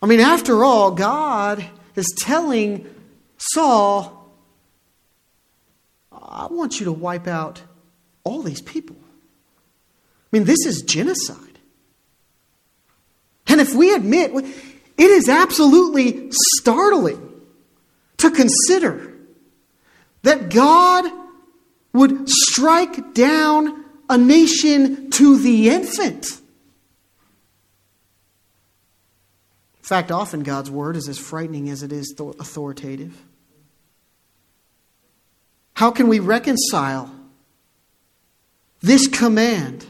[0.00, 1.64] I mean, after all, God
[1.94, 2.92] is telling
[3.36, 4.32] Saul,
[6.10, 7.60] I want you to wipe out
[8.24, 8.96] all these people.
[9.00, 11.38] I mean, this is genocide.
[13.46, 17.28] And if we admit, it is absolutely startling
[18.18, 19.14] to consider
[20.22, 21.10] that God
[21.92, 26.26] would strike down a nation to the infant.
[29.78, 33.20] In fact, often God's word is as frightening as it is authoritative.
[35.74, 37.12] How can we reconcile
[38.82, 39.86] this command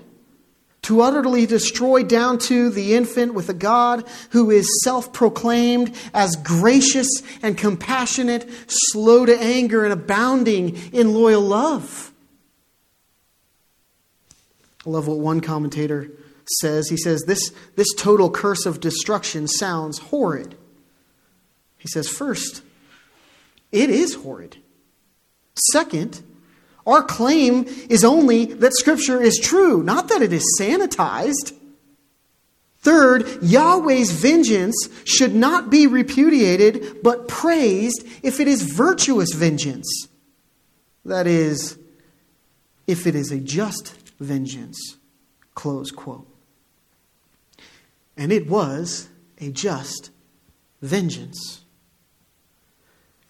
[0.82, 6.36] to utterly destroy down to the infant with a God who is self proclaimed as
[6.36, 7.08] gracious
[7.40, 12.12] and compassionate, slow to anger, and abounding in loyal love.
[14.84, 16.10] I love what one commentator
[16.60, 16.88] says.
[16.88, 20.56] He says, This, this total curse of destruction sounds horrid.
[21.78, 22.62] He says, First,
[23.70, 24.56] it is horrid.
[25.70, 26.22] Second,
[26.86, 31.56] our claim is only that Scripture is true, not that it is sanitized.
[32.80, 40.08] Third, Yahweh's vengeance should not be repudiated, but praised if it is virtuous vengeance.
[41.04, 41.78] That is,
[42.88, 44.96] if it is a just vengeance.
[45.54, 46.26] Close quote.
[48.16, 49.08] And it was
[49.38, 50.10] a just
[50.80, 51.61] vengeance.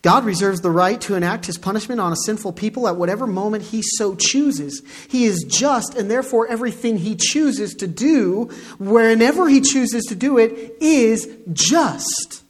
[0.03, 3.63] God reserves the right to enact his punishment on a sinful people at whatever moment
[3.63, 4.83] he so chooses.
[5.09, 8.51] He is just, and therefore everything he chooses to do,
[8.81, 12.43] whenever he chooses to do it, is just.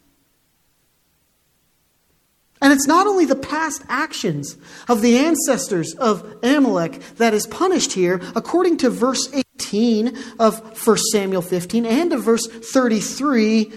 [2.63, 4.57] And it's not only the past actions
[4.89, 9.29] of the ancestors of Amalek that is punished here, according to verse
[9.59, 13.73] 18 of 1 Samuel 15 and of verse 33,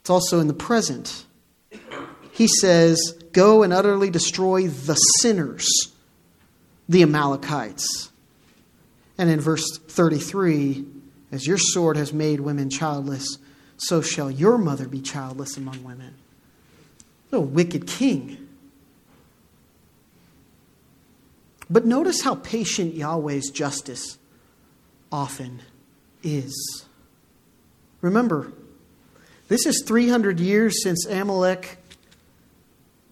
[0.00, 1.24] it's also in the present
[2.34, 2.98] he says,
[3.32, 5.68] Go and utterly destroy the sinners,
[6.88, 8.10] the Amalekites.
[9.16, 10.84] And in verse 33,
[11.30, 13.38] as your sword has made women childless,
[13.76, 16.14] so shall your mother be childless among women.
[17.30, 18.48] A wicked king.
[21.70, 24.18] But notice how patient Yahweh's justice
[25.12, 25.62] often
[26.24, 26.84] is.
[28.00, 28.52] Remember,
[29.46, 31.78] this is 300 years since Amalek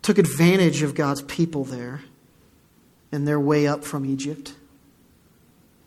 [0.03, 2.03] took advantage of God's people there
[3.11, 4.55] and their way up from Egypt.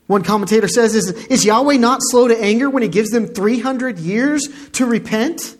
[0.07, 3.99] One commentator says, is, is Yahweh not slow to anger when he gives them 300
[3.99, 5.57] years to repent?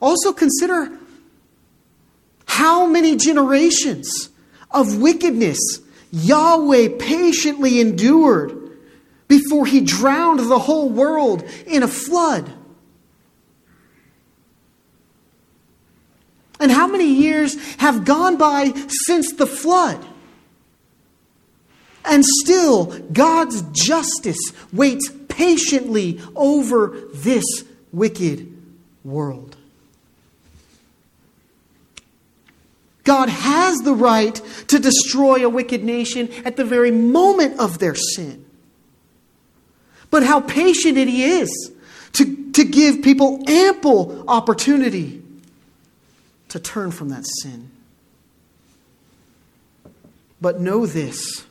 [0.00, 0.98] Also consider
[2.46, 4.28] how many generations
[4.70, 5.58] of wickedness
[6.12, 8.52] Yahweh patiently endured
[9.26, 12.52] before he drowned the whole world in a flood.
[16.58, 18.72] And how many years have gone by
[19.06, 20.04] since the flood?
[22.04, 24.38] And still, God's justice
[24.72, 27.44] waits patiently over this
[27.92, 28.56] wicked
[29.04, 29.56] world.
[33.04, 34.34] God has the right
[34.68, 38.44] to destroy a wicked nation at the very moment of their sin.
[40.10, 41.72] But how patient it is
[42.14, 45.22] to, to give people ample opportunity
[46.56, 47.70] to turn from that sin.
[50.40, 51.44] But know this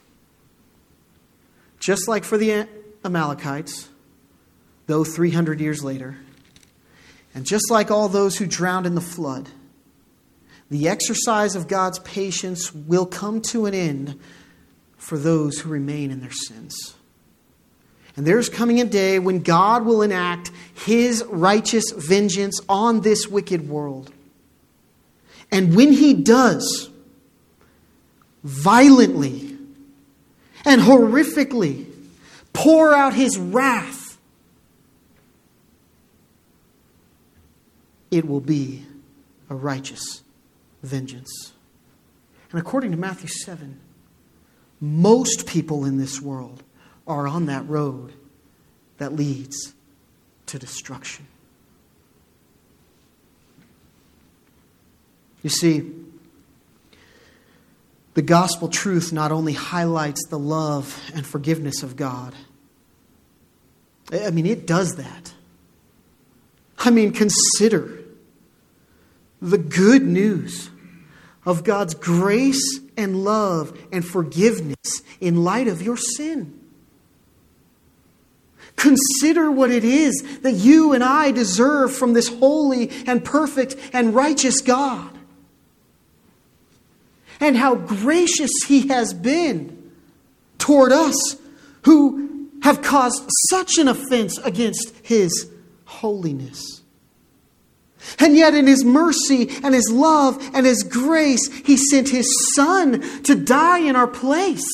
[1.80, 2.68] just like for the
[3.04, 3.90] Amalekites,
[4.88, 6.18] though 300 years later,
[7.36, 9.50] and just like all those who drowned in the flood,
[10.72, 14.20] the exercise of God's patience will come to an end
[14.98, 16.96] for those who remain in their sins.
[18.18, 23.70] And there's coming a day when God will enact his righteous vengeance on this wicked
[23.70, 24.12] world.
[25.56, 26.90] And when he does,
[28.44, 29.58] violently
[30.66, 31.86] and horrifically
[32.52, 34.18] pour out his wrath,
[38.12, 38.86] it will be
[39.50, 40.24] a righteous
[40.84, 41.54] vengeance.
[42.52, 43.80] And according to Matthew 7,
[44.82, 46.64] most people in this world
[47.08, 48.12] are on that road
[48.98, 49.74] that leads
[50.48, 51.28] to destruction.
[55.46, 55.84] You see,
[58.16, 62.34] the gospel truth not only highlights the love and forgiveness of God,
[64.12, 65.36] I mean, it does that.
[66.80, 67.96] I mean, consider
[69.40, 70.72] the good news
[71.46, 76.60] of God's grace and love and forgiveness in light of your sin.
[78.78, 84.16] Consider what it is that you and I deserve from this holy and perfect and
[84.16, 85.15] righteous God.
[87.40, 89.92] And how gracious He has been
[90.58, 91.36] toward us
[91.84, 95.50] who have caused such an offense against His
[95.86, 96.82] holiness.
[98.20, 103.02] And yet, in His mercy and His love and His grace, He sent His Son
[103.24, 104.66] to die in our place.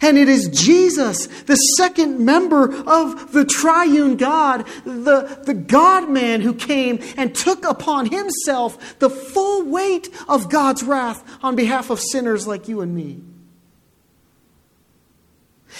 [0.00, 6.40] And it is Jesus, the second member of the triune God, the, the God man
[6.40, 12.00] who came and took upon himself the full weight of God's wrath on behalf of
[12.00, 13.20] sinners like you and me.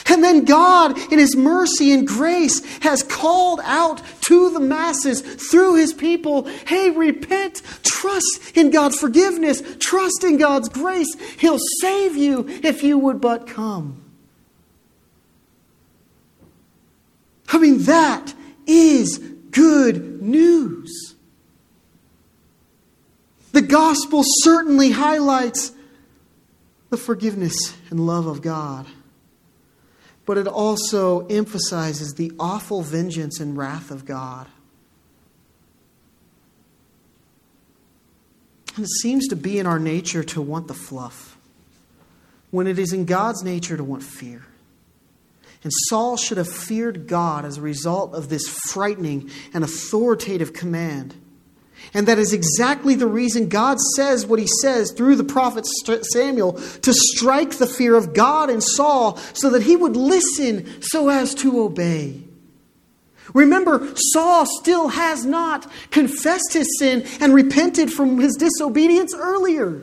[0.07, 5.77] And then God, in His mercy and grace, has called out to the masses through
[5.77, 11.15] His people hey, repent, trust in God's forgiveness, trust in God's grace.
[11.39, 14.08] He'll save you if you would but come.
[17.51, 18.35] I mean, that
[18.67, 19.19] is
[19.51, 21.15] good news.
[23.53, 25.73] The gospel certainly highlights
[26.91, 28.87] the forgiveness and love of God
[30.29, 34.47] but it also emphasizes the awful vengeance and wrath of God.
[38.77, 41.39] And it seems to be in our nature to want the fluff,
[42.51, 44.45] when it is in God's nature to want fear.
[45.63, 51.15] And Saul should have feared God as a result of this frightening and authoritative command.
[51.95, 55.67] And that is exactly the reason God says what he says through the prophet
[56.13, 61.09] Samuel to strike the fear of God in Saul so that he would listen so
[61.09, 62.23] as to obey.
[63.35, 69.83] Remember, Saul still has not confessed his sin and repented from his disobedience earlier.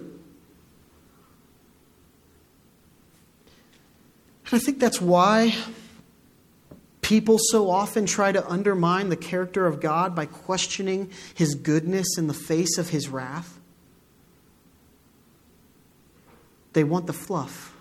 [4.46, 5.56] And I think that's why
[7.06, 12.26] People so often try to undermine the character of God by questioning his goodness in
[12.26, 13.60] the face of his wrath.
[16.74, 17.76] They want the fluff.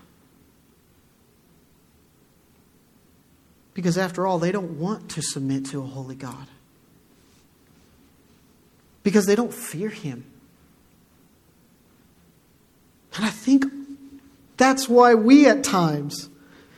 [3.73, 6.45] Because after all, they don't want to submit to a holy God.
[9.01, 10.23] Because they don't fear him.
[13.15, 13.65] And I think
[14.57, 16.29] that's why we at times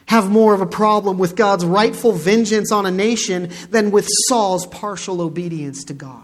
[0.08, 4.66] have more of a problem with God's rightful vengeance on a nation than with Saul's
[4.68, 6.24] partial obedience to God.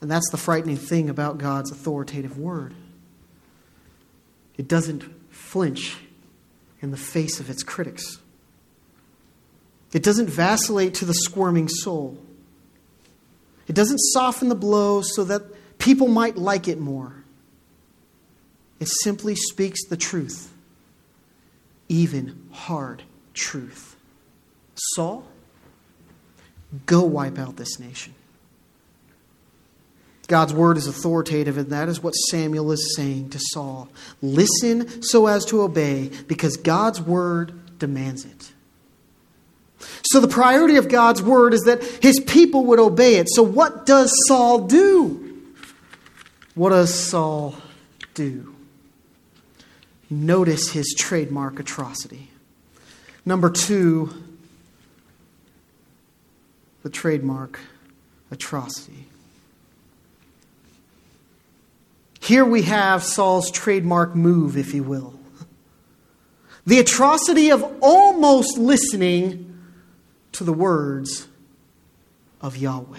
[0.00, 2.74] And that's the frightening thing about God's authoritative word.
[4.56, 5.96] It doesn't flinch
[6.80, 8.18] in the face of its critics.
[9.92, 12.18] It doesn't vacillate to the squirming soul.
[13.68, 15.42] It doesn't soften the blow so that
[15.78, 17.19] people might like it more.
[18.80, 20.50] It simply speaks the truth,
[21.88, 23.02] even hard
[23.34, 23.94] truth.
[24.74, 25.26] Saul,
[26.86, 28.14] go wipe out this nation.
[30.28, 33.88] God's word is authoritative, and that is what Samuel is saying to Saul.
[34.22, 38.52] Listen so as to obey, because God's word demands it.
[40.10, 43.28] So, the priority of God's word is that his people would obey it.
[43.28, 45.42] So, what does Saul do?
[46.54, 47.56] What does Saul
[48.14, 48.54] do?
[50.10, 52.30] Notice his trademark atrocity.
[53.24, 54.12] Number two,
[56.82, 57.60] the trademark
[58.32, 59.06] atrocity.
[62.20, 65.14] Here we have Saul's trademark move, if you will.
[66.66, 69.58] The atrocity of almost listening
[70.32, 71.28] to the words
[72.40, 72.98] of Yahweh.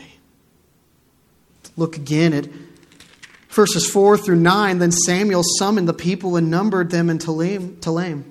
[1.78, 2.48] Look again at
[3.52, 8.24] Verses 4 through 9 Then Samuel summoned the people and numbered them in Telaim.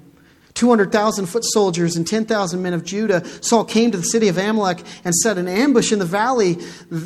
[0.55, 3.25] 200,000 foot soldiers and 10,000 men of Judah.
[3.43, 6.59] Saul came to the city of Amalek and set an ambush in the valley.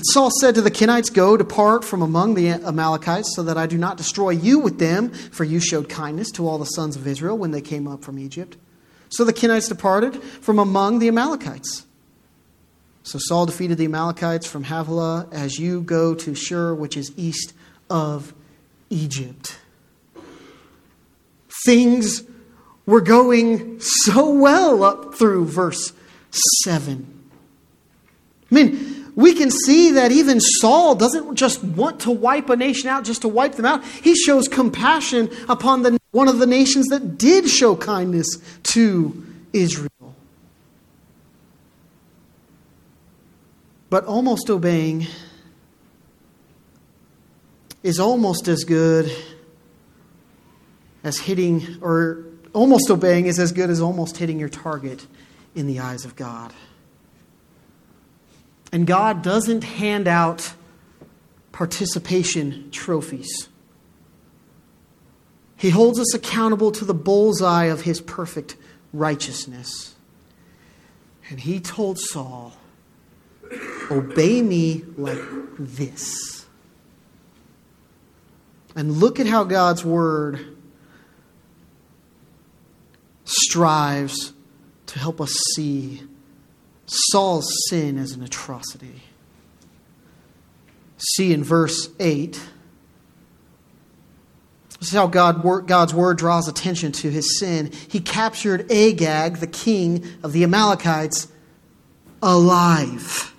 [0.02, 3.76] Saul said to the Kenites, Go, depart from among the Amalekites, so that I do
[3.76, 7.36] not destroy you with them, for you showed kindness to all the sons of Israel
[7.36, 8.56] when they came up from Egypt.
[9.10, 11.84] So the Kenites departed from among the Amalekites.
[13.02, 17.52] So Saul defeated the Amalekites from Havilah as you go to Shur, which is east
[17.90, 18.34] of
[18.90, 19.58] Egypt.
[21.64, 22.22] Things
[22.86, 25.92] were going so well up through verse
[26.64, 27.06] 7.
[28.50, 32.88] I mean, we can see that even Saul doesn't just want to wipe a nation
[32.88, 33.84] out just to wipe them out.
[33.84, 38.26] He shows compassion upon the, one of the nations that did show kindness
[38.64, 39.90] to Israel.
[43.88, 45.06] But almost obeying
[47.84, 49.14] is almost as good
[51.04, 52.24] as hitting or
[52.54, 55.06] almost obeying is as good as almost hitting your target
[55.54, 56.52] in the eyes of God.
[58.72, 60.54] And God doesn't hand out
[61.52, 63.48] participation trophies.
[65.56, 68.56] He holds us accountable to the bullseye of his perfect
[68.94, 69.94] righteousness.
[71.28, 72.54] And he told Saul,
[73.90, 75.20] Obey me like
[75.58, 76.43] this.
[78.76, 80.56] And look at how God's word
[83.24, 84.32] strives
[84.86, 86.02] to help us see
[86.86, 89.02] Saul's sin as an atrocity.
[90.98, 92.40] See in verse 8.
[94.80, 97.72] This is how God, God's word draws attention to his sin.
[97.88, 101.28] He captured Agag, the king of the Amalekites,
[102.22, 103.33] alive.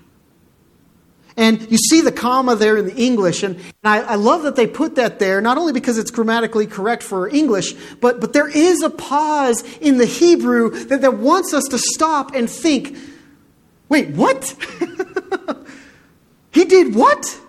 [1.37, 4.67] And you see the comma there in the English, and, I, I, love that they
[4.67, 8.81] put that there, not only because it's grammatically correct for English, but, but there is
[8.81, 12.97] a pause in the Hebrew that, that wants us to stop and think
[13.89, 14.55] wait, what?
[16.51, 17.39] he did what?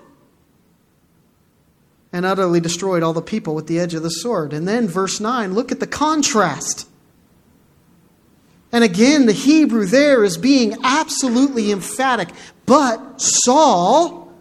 [2.12, 4.52] And utterly destroyed all the people with the edge of the sword.
[4.52, 6.88] And then, verse 9, look at the contrast.
[8.72, 12.28] And again, the Hebrew there is being absolutely emphatic.
[12.66, 14.32] But Saul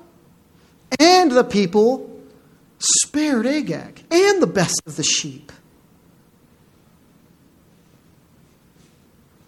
[1.00, 2.12] and the people
[2.80, 5.52] spared Agag and the best of the sheep.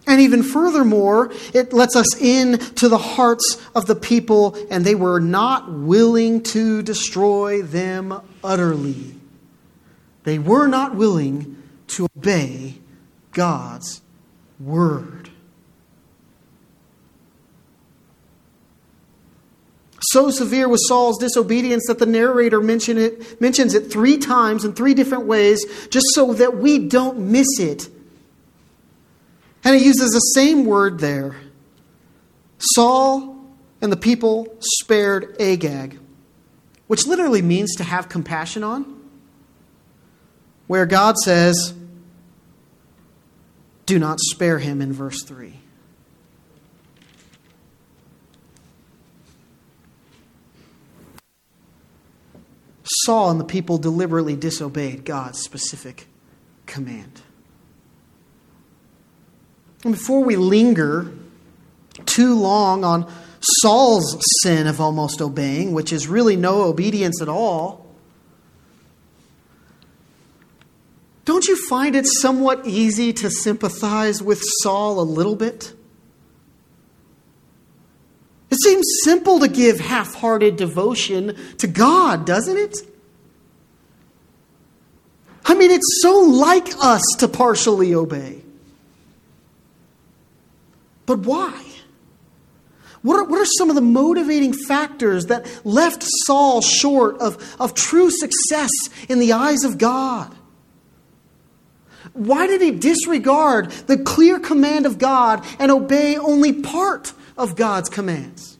[0.06, 4.94] And even furthermore, it lets us in to the hearts of the people, and they
[4.94, 9.14] were not willing to destroy them utterly.
[10.24, 12.78] They were not willing to obey
[13.32, 14.00] God's
[14.60, 15.30] word.
[20.00, 24.72] So severe was Saul's disobedience that the narrator mention it, mentions it three times in
[24.72, 27.88] three different ways, just so that we don't miss it.
[29.64, 31.36] And he uses the same word there.
[32.58, 33.36] Saul
[33.82, 35.98] and the people spared Agag,
[36.86, 39.00] which literally means to have compassion on,
[40.68, 41.74] where God says,
[43.88, 45.54] do not spare him in verse 3.
[52.84, 56.06] Saul and the people deliberately disobeyed God's specific
[56.66, 57.22] command.
[59.84, 61.10] And before we linger
[62.04, 63.10] too long on
[63.40, 67.88] Saul's sin of almost obeying, which is really no obedience at all,
[71.28, 75.72] Don't you find it somewhat easy to sympathize with Saul a little bit?
[78.50, 82.78] It seems simple to give half hearted devotion to God, doesn't it?
[85.44, 88.42] I mean, it's so like us to partially obey.
[91.06, 91.64] But why?
[93.02, 97.74] What are, what are some of the motivating factors that left Saul short of, of
[97.74, 98.70] true success
[99.08, 100.34] in the eyes of God?
[102.18, 107.88] Why did he disregard the clear command of God and obey only part of God's
[107.88, 108.58] commands?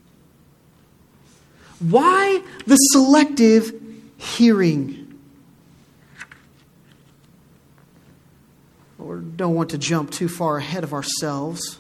[1.81, 3.73] Why the selective
[4.17, 5.19] hearing?
[8.97, 11.79] Or don't want to jump too far ahead of ourselves,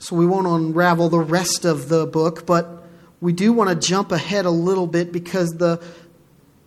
[0.00, 2.82] so we won't unravel the rest of the book, but
[3.20, 5.80] we do want to jump ahead a little bit because the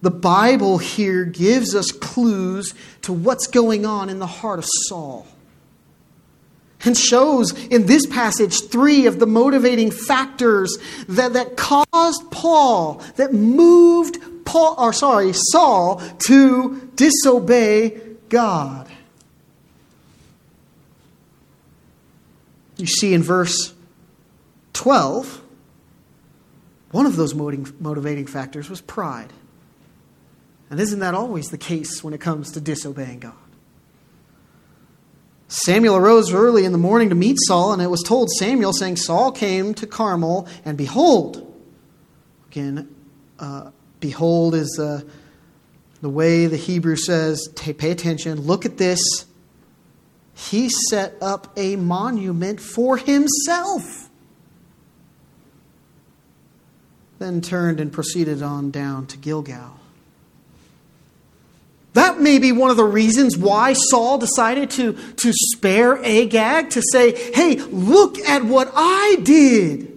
[0.05, 5.25] the Bible here gives us clues to what's going on in the heart of Saul.
[6.83, 10.77] And shows in this passage three of the motivating factors
[11.07, 17.99] that, that caused Paul, that moved Paul, or sorry, Saul to disobey
[18.29, 18.87] God.
[22.77, 23.73] You see in verse
[24.73, 25.41] 12,
[26.91, 29.33] one of those motivating factors was pride.
[30.69, 33.33] And isn't that always the case when it comes to disobeying God?
[35.47, 38.97] Samuel arose early in the morning to meet Saul, and it was told Samuel, saying,
[38.97, 41.53] Saul came to Carmel, and behold,
[42.49, 42.93] again,
[43.37, 45.01] uh, behold is uh,
[46.01, 49.25] the way the Hebrew says, pay attention, look at this.
[50.33, 54.09] He set up a monument for himself.
[57.19, 59.79] Then turned and proceeded on down to Gilgal.
[61.95, 66.81] That may be one of the reasons why Saul decided to, to spare Agag, to
[66.91, 69.93] say, hey, look at what I did.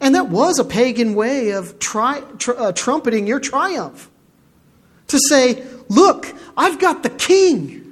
[0.00, 4.10] And that was a pagan way of tri- tr- uh, trumpeting your triumph.
[5.08, 6.26] To say, look,
[6.56, 7.87] I've got the king.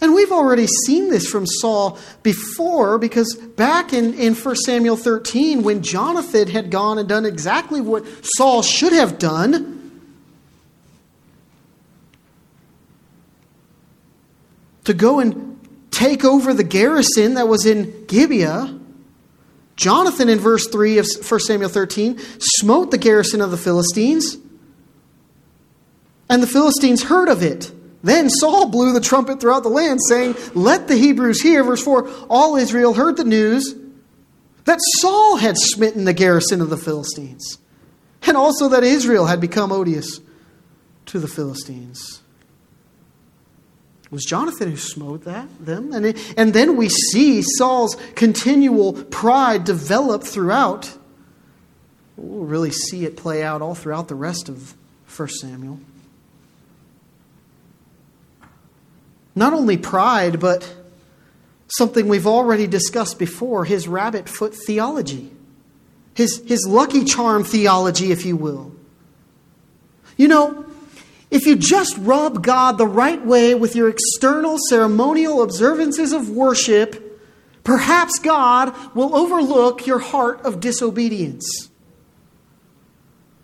[0.00, 5.62] And we've already seen this from Saul before because back in, in 1 Samuel 13,
[5.62, 9.76] when Jonathan had gone and done exactly what Saul should have done,
[14.84, 15.58] to go and
[15.90, 18.78] take over the garrison that was in Gibeah,
[19.76, 24.36] Jonathan in verse 3 of 1 Samuel 13 smote the garrison of the Philistines,
[26.28, 27.72] and the Philistines heard of it.
[28.02, 31.62] Then Saul blew the trumpet throughout the land, saying, Let the Hebrews hear.
[31.62, 33.74] Verse 4 All Israel heard the news
[34.64, 37.58] that Saul had smitten the garrison of the Philistines,
[38.22, 40.20] and also that Israel had become odious
[41.06, 42.22] to the Philistines.
[44.04, 45.92] It was Jonathan who smote that, them.
[45.92, 50.96] And, it, and then we see Saul's continual pride develop throughout.
[52.16, 54.74] We'll really see it play out all throughout the rest of
[55.16, 55.80] 1 Samuel.
[59.34, 60.74] Not only pride, but
[61.68, 65.30] something we've already discussed before his rabbit foot theology,
[66.14, 68.74] his, his lucky charm theology, if you will.
[70.16, 70.66] You know,
[71.30, 77.20] if you just rub God the right way with your external ceremonial observances of worship,
[77.62, 81.68] perhaps God will overlook your heart of disobedience.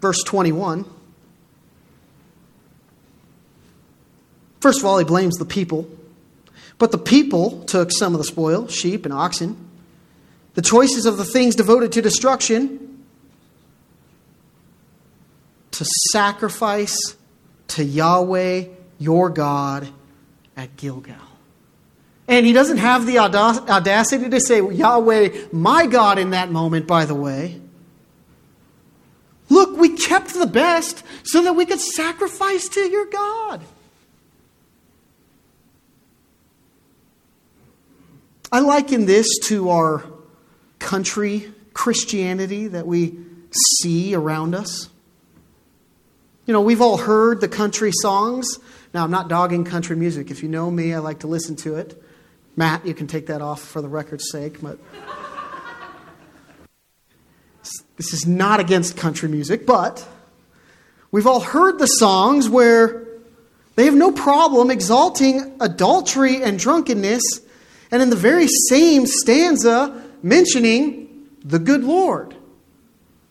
[0.01, 0.85] Verse 21.
[4.61, 5.89] First of all, he blames the people.
[6.79, 9.57] But the people took some of the spoil, sheep and oxen,
[10.55, 13.05] the choices of the things devoted to destruction,
[15.71, 17.17] to sacrifice
[17.69, 18.65] to Yahweh
[18.99, 19.89] your God
[20.57, 21.15] at Gilgal.
[22.29, 27.05] And he doesn't have the audacity to say, Yahweh, my God, in that moment, by
[27.05, 27.61] the way.
[29.49, 33.63] Look, we kept the best so that we could sacrifice to your God.
[38.57, 40.03] I liken this to our
[40.79, 43.19] country Christianity that we
[43.77, 44.89] see around us.
[46.47, 48.49] You know, we've all heard the country songs.
[48.95, 50.31] Now, I'm not dogging country music.
[50.31, 52.03] If you know me, I like to listen to it.
[52.57, 54.79] Matt, you can take that off for the record's sake, but
[57.99, 60.09] this is not against country music, but
[61.11, 63.07] we've all heard the songs where
[63.75, 67.43] they have no problem exalting adultery and drunkenness,
[67.91, 72.35] and in the very same stanza, mentioning the good Lord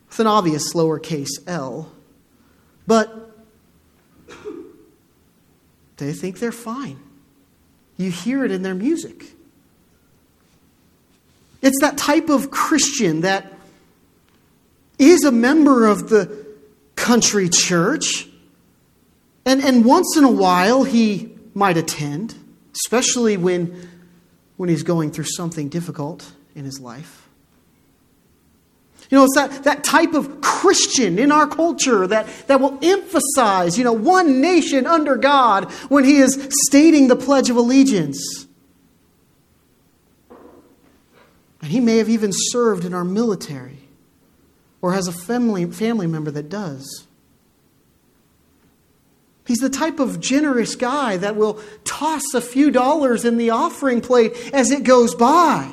[0.09, 1.91] with an obvious lowercase l.
[2.87, 3.31] But
[5.97, 6.99] they think they're fine.
[7.97, 9.25] You hear it in their music.
[11.61, 13.51] It's that type of Christian that
[14.99, 16.45] is a member of the
[16.95, 18.27] country church,
[19.45, 22.35] and, and once in a while he might attend,
[22.73, 23.89] especially when,
[24.57, 27.27] when he's going through something difficult in his life.
[29.09, 33.77] You know, it's that, that type of Christian in our culture that, that will emphasize,
[33.77, 38.47] you know, one nation under God when he is stating the Pledge of Allegiance.
[41.61, 43.79] And he may have even served in our military
[44.81, 47.04] or has a family, family member that does.
[49.45, 54.01] He's the type of generous guy that will toss a few dollars in the offering
[54.01, 55.71] plate as it goes by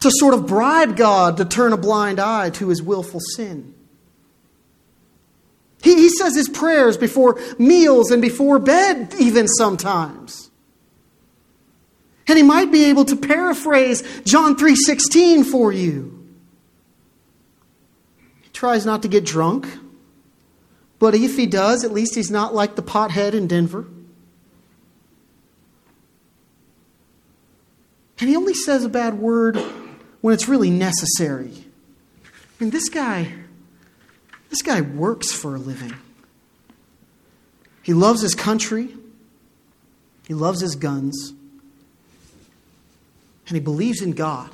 [0.00, 3.74] to sort of bribe God to turn a blind eye to his willful sin.
[5.82, 10.50] He, he says his prayers before meals and before bed, even sometimes.
[12.28, 16.12] And he might be able to paraphrase John 3:16 for you.
[18.42, 19.66] He tries not to get drunk,
[20.98, 23.86] but if he does, at least he's not like the pothead in Denver.
[28.18, 29.56] And he only says a bad word
[30.22, 31.52] when it's really necessary.
[32.24, 33.32] I mean, this guy,
[34.48, 35.94] this guy works for a living.
[37.82, 38.88] He loves his country,
[40.26, 41.34] he loves his guns,
[43.46, 44.50] and he believes in God.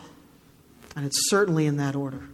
[0.95, 2.28] And it's certainly in that order.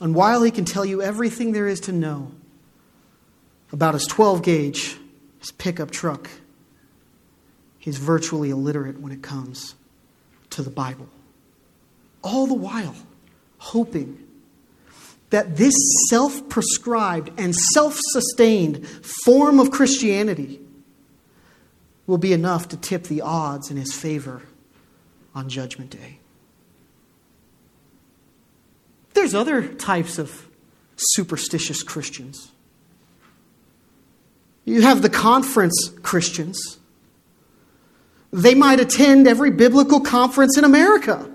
[0.00, 2.30] And while he can tell you everything there is to know
[3.72, 4.96] about his 12 gauge,
[5.38, 6.30] his pickup truck,
[7.78, 9.74] he's virtually illiterate when it comes
[10.50, 11.08] to the Bible
[12.26, 12.96] all the while
[13.58, 14.18] hoping
[15.30, 15.74] that this
[16.08, 18.86] self prescribed and self sustained
[19.24, 20.60] form of Christianity
[22.06, 24.42] will be enough to tip the odds in his favor
[25.34, 26.18] on Judgment Day.
[29.14, 30.46] there's other types of
[30.96, 32.52] superstitious Christians.
[34.66, 36.78] You have the conference Christians.
[38.32, 41.30] They might attend every biblical conference in America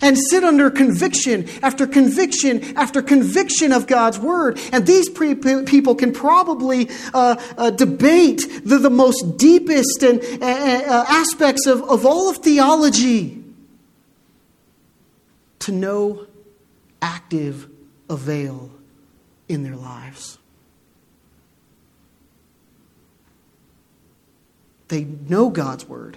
[0.00, 4.58] and sit under conviction after conviction after conviction of God's word.
[4.72, 10.46] And these pre- people can probably uh, uh, debate the, the most deepest and, uh,
[10.46, 13.44] uh, aspects of, of all of theology
[15.60, 16.26] to no
[17.02, 17.68] active
[18.08, 18.70] avail
[19.48, 20.38] in their lives.
[24.94, 26.16] They know God's word,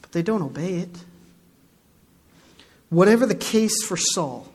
[0.00, 0.98] but they don't obey it.
[2.90, 4.46] Whatever the case for Saul,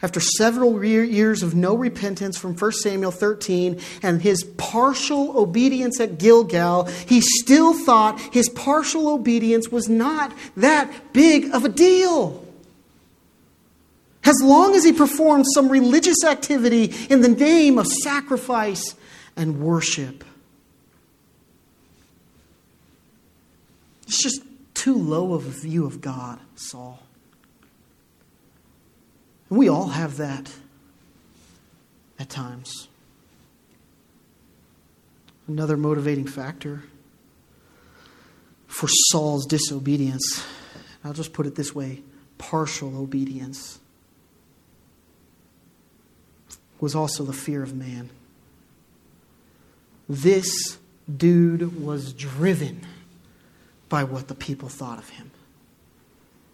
[0.00, 6.20] after several years of no repentance from 1 Samuel 13 and his partial obedience at
[6.20, 12.46] Gilgal, he still thought his partial obedience was not that big of a deal.
[14.22, 18.94] As long as he performed some religious activity in the name of sacrifice
[19.34, 20.22] and worship,
[24.10, 24.42] it's just
[24.74, 27.00] too low of a view of God, Saul.
[29.48, 30.52] And we all have that
[32.18, 32.88] at times.
[35.46, 36.82] Another motivating factor
[38.66, 40.44] for Saul's disobedience,
[41.04, 42.02] I'll just put it this way
[42.36, 43.78] partial obedience,
[46.80, 48.10] was also the fear of man.
[50.08, 50.78] This
[51.16, 52.84] dude was driven
[53.90, 55.30] by what the people thought of him.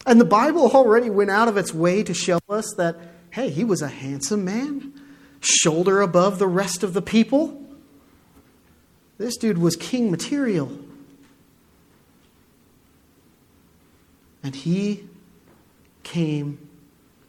[0.05, 2.97] And the Bible already went out of its way to show us that,
[3.30, 4.93] hey, he was a handsome man,
[5.41, 7.62] shoulder above the rest of the people.
[9.18, 10.78] This dude was king material.
[14.43, 15.09] And he
[16.03, 16.68] came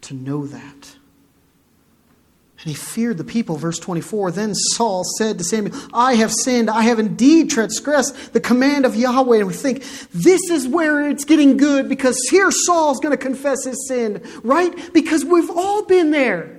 [0.01, 0.96] to know that.
[2.59, 3.55] And he feared the people.
[3.57, 6.69] Verse 24 Then Saul said to Samuel, I have sinned.
[6.69, 9.37] I have indeed transgressed the command of Yahweh.
[9.37, 13.63] And we think this is where it's getting good because here Saul's going to confess
[13.65, 14.93] his sin, right?
[14.93, 16.53] Because we've all been there.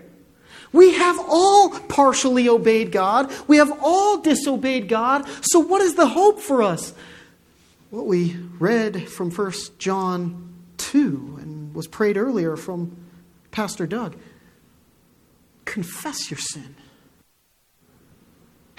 [0.70, 5.26] We have all partially obeyed God, we have all disobeyed God.
[5.40, 6.92] So, what is the hope for us?
[7.90, 12.98] What we read from 1 John 2 and was prayed earlier from
[13.50, 14.14] Pastor Doug
[15.68, 16.74] confess your sin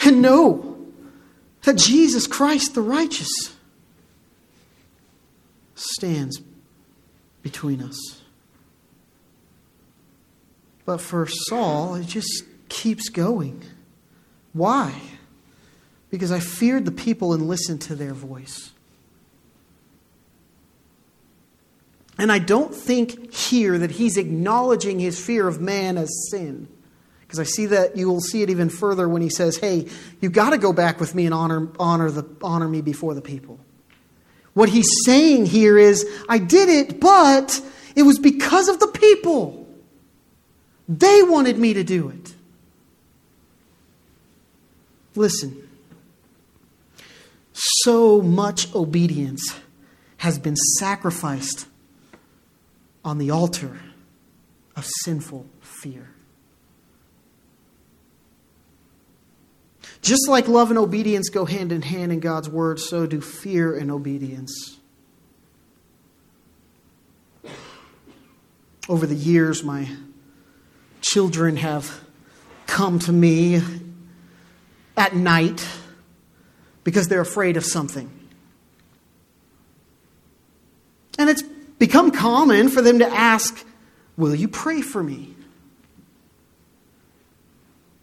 [0.03, 0.87] and know
[1.63, 3.29] that Jesus Christ, the righteous,
[5.75, 6.41] stands
[7.41, 8.21] between us.
[10.85, 13.63] But for Saul, it just keeps going.
[14.53, 14.99] Why?
[16.09, 18.71] Because I feared the people and listened to their voice.
[22.17, 26.67] And I don't think here that he's acknowledging his fear of man as sin.
[27.29, 29.85] Because I see that you will see it even further when he says, Hey,
[30.19, 33.21] you've got to go back with me and honor, honor, the, honor me before the
[33.21, 33.59] people.
[34.55, 37.61] What he's saying here is, I did it, but
[37.95, 39.67] it was because of the people.
[40.87, 42.33] They wanted me to do it.
[45.13, 45.69] Listen,
[47.53, 49.53] so much obedience
[50.17, 51.67] has been sacrificed
[53.05, 53.79] on the altar
[54.75, 56.09] of sinful fear.
[60.01, 63.75] Just like love and obedience go hand in hand in God's word, so do fear
[63.75, 64.77] and obedience.
[68.87, 69.89] Over the years, my
[71.01, 72.01] children have
[72.65, 73.61] come to me
[74.97, 75.67] at night
[76.83, 78.09] because they're afraid of something.
[81.17, 81.43] And it's
[81.77, 83.65] become common for them to ask,
[84.17, 85.33] Will you pray for me?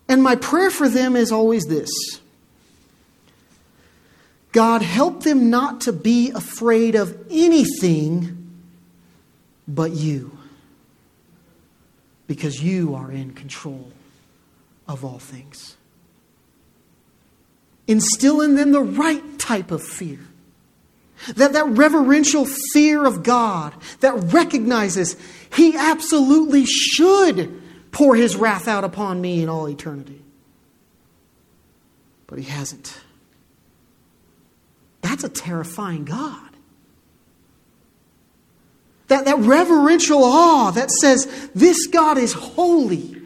[0.08, 1.90] And my prayer for them is always this
[4.52, 8.54] God, help them not to be afraid of anything
[9.68, 10.38] but you,
[12.26, 13.92] because you are in control
[14.88, 15.76] of all things.
[17.86, 20.20] Instill in them the right type of fear.
[21.34, 25.16] That, that reverential fear of God that recognizes
[25.54, 27.62] He absolutely should
[27.96, 30.20] pour his wrath out upon me in all eternity.
[32.26, 32.94] But he hasn't.
[35.00, 36.50] That's a terrifying God.
[39.08, 43.16] That, that reverential awe that says, This God is holy.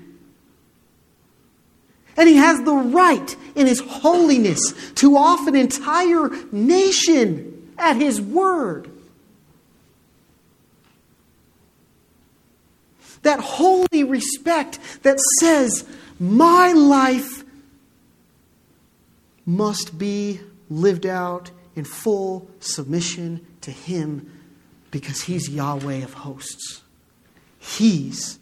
[2.16, 8.20] And he has the right in his holiness to off an entire nation at his
[8.20, 8.88] word.
[13.22, 15.86] That holy respect that says,
[16.18, 17.44] my life
[19.44, 24.30] must be lived out in full submission to Him
[24.90, 26.82] because He's Yahweh of hosts.
[27.58, 28.38] He's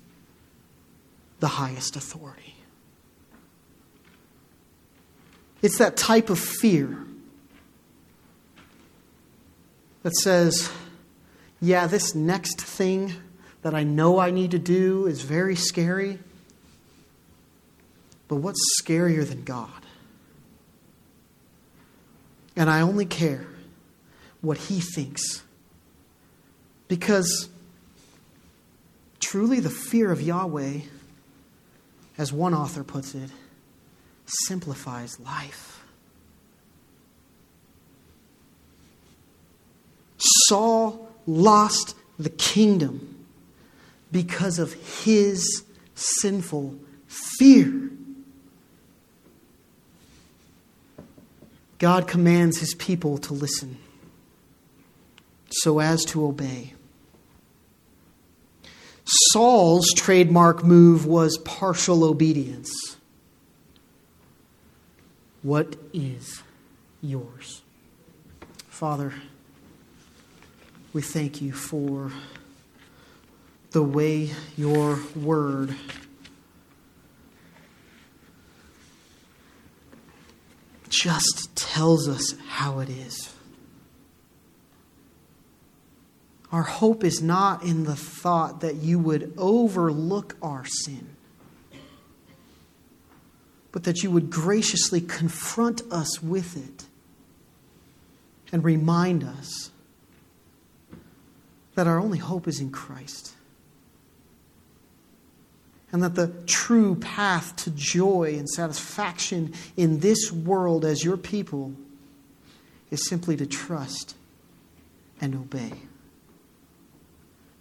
[1.40, 2.54] the highest authority.
[5.60, 7.04] It's that type of fear
[10.02, 10.70] that says,
[11.60, 13.12] yeah, this next thing
[13.68, 16.18] that I know I need to do is very scary.
[18.26, 19.68] But what's scarier than God?
[22.56, 23.46] And I only care
[24.40, 25.42] what He thinks.
[26.88, 27.50] Because
[29.20, 30.78] truly, the fear of Yahweh,
[32.16, 33.28] as one author puts it,
[34.24, 35.84] simplifies life.
[40.16, 43.16] Saul lost the kingdom
[44.10, 44.72] because of
[45.04, 47.90] his sinful fear.
[51.78, 53.78] God commands his people to listen
[55.50, 56.74] so as to obey.
[59.04, 62.70] Saul's trademark move was partial obedience.
[65.42, 66.42] What is
[67.00, 67.62] yours?
[68.68, 69.14] Father,
[70.92, 72.12] we thank you for
[73.78, 75.72] the way your word
[80.88, 83.32] just tells us how it is.
[86.50, 91.10] Our hope is not in the thought that you would overlook our sin,
[93.70, 96.86] but that you would graciously confront us with it
[98.50, 99.70] and remind us
[101.76, 103.36] that our only hope is in Christ.
[105.90, 111.72] And that the true path to joy and satisfaction in this world as your people
[112.90, 114.14] is simply to trust
[115.20, 115.72] and obey.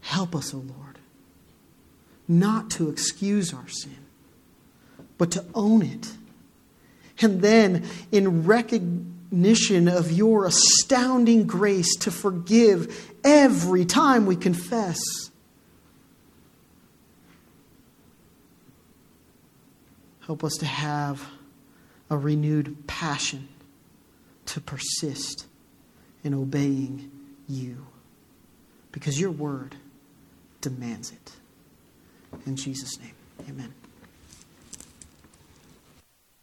[0.01, 0.99] Help us, O Lord,
[2.27, 3.97] not to excuse our sin,
[5.17, 6.13] but to own it.
[7.21, 14.99] And then, in recognition of your astounding grace, to forgive every time we confess.
[20.27, 21.25] Help us to have
[22.09, 23.47] a renewed passion
[24.45, 25.47] to persist
[26.21, 27.09] in obeying
[27.47, 27.87] you
[28.91, 29.77] because your word
[30.59, 31.31] demands it.
[32.45, 33.15] In Jesus' name,
[33.49, 33.73] amen.